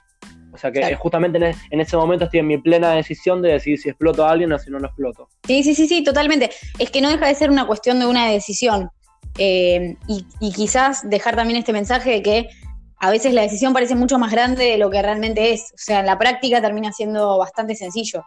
[0.53, 3.79] O sea que justamente e, en, ese momento estoy en mi plena decisión de decidir
[3.79, 5.29] si exploto a alguien o si no lo exploto.
[5.47, 6.51] Sí, sí, sí, sí, totalmente.
[6.79, 8.91] Es que no deja de ser una cuestión de una decisión.
[9.39, 12.49] Eh, y, y, quizás dejar también este mensaje de que
[12.99, 15.73] a veces la decisión parece mucho más grande de lo que realmente es.
[15.75, 18.25] O sea, en la práctica termina siendo bastante sencillo.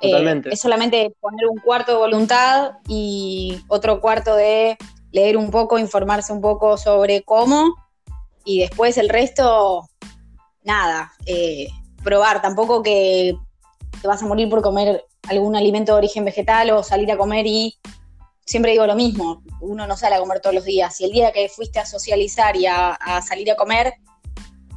[0.00, 4.76] Eh, es solamente poner un cuarto de voluntad y otro cuarto de
[5.12, 7.74] leer un poco, informarse un poco sobre cómo
[8.44, 9.88] y después el resto,
[10.62, 11.68] nada, eh,
[12.04, 12.42] probar.
[12.42, 13.36] Tampoco que
[14.00, 17.46] te vas a morir por comer algún alimento de origen vegetal o salir a comer
[17.46, 17.78] y
[18.44, 21.00] siempre digo lo mismo, uno no sale a comer todos los días.
[21.00, 23.94] Y el día que fuiste a socializar y a salir a comer,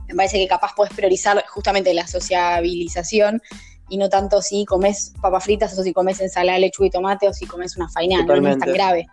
[0.10, 3.42] me parece que capaz puedes priorizar justamente la sociabilización
[3.90, 7.28] y no tanto si comes papas fritas o si comes ensalada de lechuga y tomate
[7.28, 9.08] o si comes una faina, no, es tan grave.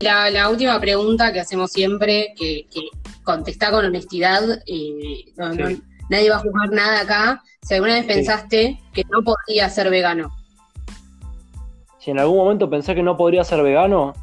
[0.00, 2.80] La, última pregunta que hacemos siempre, que, que
[3.22, 5.24] contesta con honestidad, eh,
[6.08, 10.30] nadie va a juzgar nada acá, si alguna vez pensaste que no podía ser vegano.
[11.98, 14.14] Si en algún momento pensé que no podría ser vegano,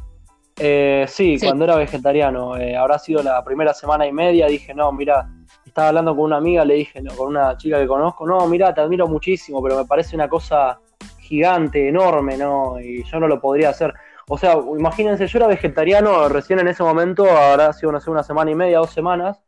[0.56, 4.90] eh, sí, cuando era vegetariano, eh, habrá sido la primera semana y media, dije, no,
[4.90, 5.30] mira,
[5.68, 8.80] estaba hablando con una amiga, le dije, con una chica que conozco, no, mira, te
[8.80, 10.80] admiro muchísimo, pero me parece una cosa
[11.20, 12.80] gigante, enorme, ¿no?
[12.80, 13.94] Y yo no lo podría hacer.
[14.28, 18.50] O sea, imagínense, yo era vegetariano recién en ese momento, habrá sido, sé, una semana
[18.50, 19.42] y media, dos semanas,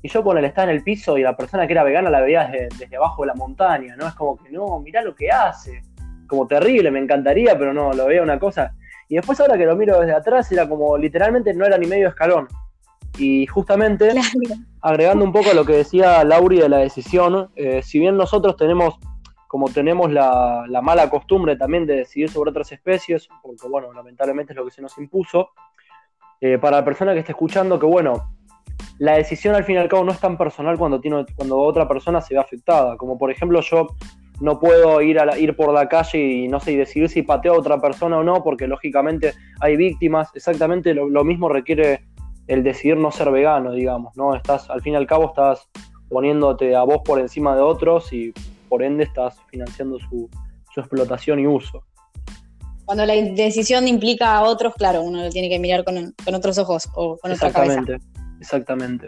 [0.00, 2.20] y yo con él estaba en el piso y la persona que era vegana la
[2.20, 4.06] veía desde, abajo de la montaña, ¿no?
[4.06, 5.82] Es como que, no, mirá lo que hace.
[6.26, 8.74] Como terrible, me encantaría, pero no, lo veía una cosa.
[9.08, 12.08] Y después ahora que lo miro desde atrás, era como, literalmente no era ni medio
[12.08, 12.48] escalón.
[13.18, 14.12] Y justamente,
[14.80, 18.56] agregando un poco a lo que decía Lauri de la decisión, eh, si bien nosotros
[18.56, 18.96] tenemos,
[19.46, 24.56] como tenemos la, mala costumbre también de decidir sobre otras especies, porque bueno, lamentablemente es
[24.56, 25.50] lo que se nos impuso,
[26.40, 28.34] eh, para la persona que está escuchando, que bueno,
[28.98, 31.86] la decisión al fin y al cabo no es tan personal cuando, tiene, cuando otra
[31.86, 33.86] persona se ve afectada, como por ejemplo yo
[34.40, 37.54] no puedo ir, a ir por la calle y no sé, y decidir si pateo
[37.54, 42.02] a otra persona o no, porque lógicamente hay víctimas, exactamente lo mismo requiere
[42.46, 44.34] el decidir no ser vegano, digamos, ¿no?
[44.34, 45.68] Estás, al fin y al cabo, estás
[46.08, 48.32] poniéndote a vos por encima de otros y
[48.68, 50.28] por ende estás financiando su,
[50.76, 51.84] explotación y uso.
[52.84, 56.88] Cuando la decisión implica a otros, claro, uno lo tiene que mirar con, otros ojos
[56.96, 57.80] o con otra cabeza.
[57.80, 58.06] Exactamente,
[58.40, 59.06] exactamente.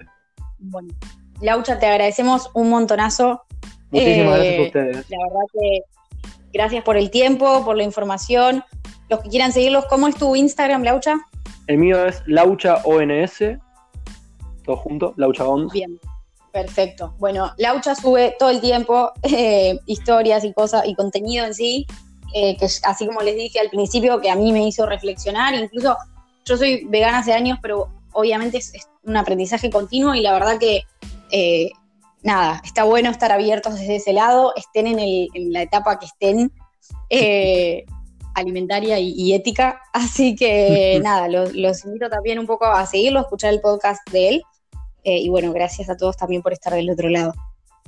[0.58, 0.94] Bueno,
[1.40, 3.42] Laucha, te agradecemos un montonazo.
[3.90, 5.10] Muchísimas gracias a eh, ustedes.
[5.10, 5.80] La verdad que
[6.52, 8.64] gracias por el tiempo, por la información.
[9.08, 11.16] los que quieran seguirlos, ¿cómo es tu Instagram, Laucha?
[11.66, 13.38] El mío es Laucha ONS,
[14.64, 15.72] todo junto, Laucha ONS.
[15.72, 15.98] Bien,
[16.52, 17.14] perfecto.
[17.18, 21.86] Bueno, Laucha sube todo el tiempo eh, historias y cosas y contenido en sí,
[22.34, 25.96] eh, que así como les dije al principio, que a mí me hizo reflexionar, incluso
[26.44, 28.72] yo soy vegana hace años, pero obviamente es,
[29.04, 30.82] un aprendizaje continuo y la verdad que
[31.30, 31.70] eh,
[32.22, 36.52] nada, está bueno estar abiertos desde ese lado, estén en, la etapa que estén,
[37.10, 37.84] eh,
[38.36, 39.80] alimentaria y, ética.
[39.92, 44.28] Así que nada, los, invito también un poco a seguirlo, a escuchar el podcast de
[44.28, 44.42] él.
[45.04, 47.32] Eh, y bueno, gracias a todos también por estar del otro lado.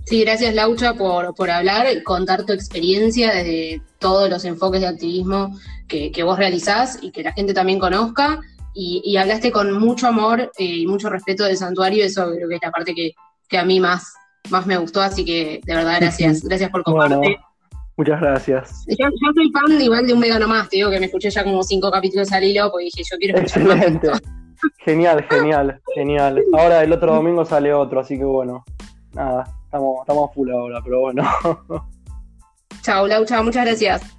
[0.06, 5.54] Sí, gracias Laucha por, por hablar, contar tu experiencia desde todos los enfoques de activismo
[5.86, 8.40] que, vos realizás y que la gente también conozca.
[8.74, 12.60] Y, hablaste con mucho amor eh, y mucho respeto del santuario, eso creo que es
[12.62, 13.10] la parte que,
[13.48, 14.14] que a mí más,
[14.50, 17.38] más me gustó, así que de verdad gracias, gracias por compartir.
[17.98, 18.84] Muchas gracias.
[18.86, 21.62] Yo, soy fan igual de un vegano más, te digo que me escuché ya como
[21.62, 24.08] cinco capítulos al hilo, porque dije, yo quiero escuchar Excelente.
[24.78, 26.42] Genial, genial, genial.
[26.52, 28.64] Ahora el otro domingo sale otro, así que bueno,
[29.12, 31.22] nada, estamos, estamos full ahora, pero bueno.
[32.82, 34.17] Chao, Lau, chao, muchas gracias.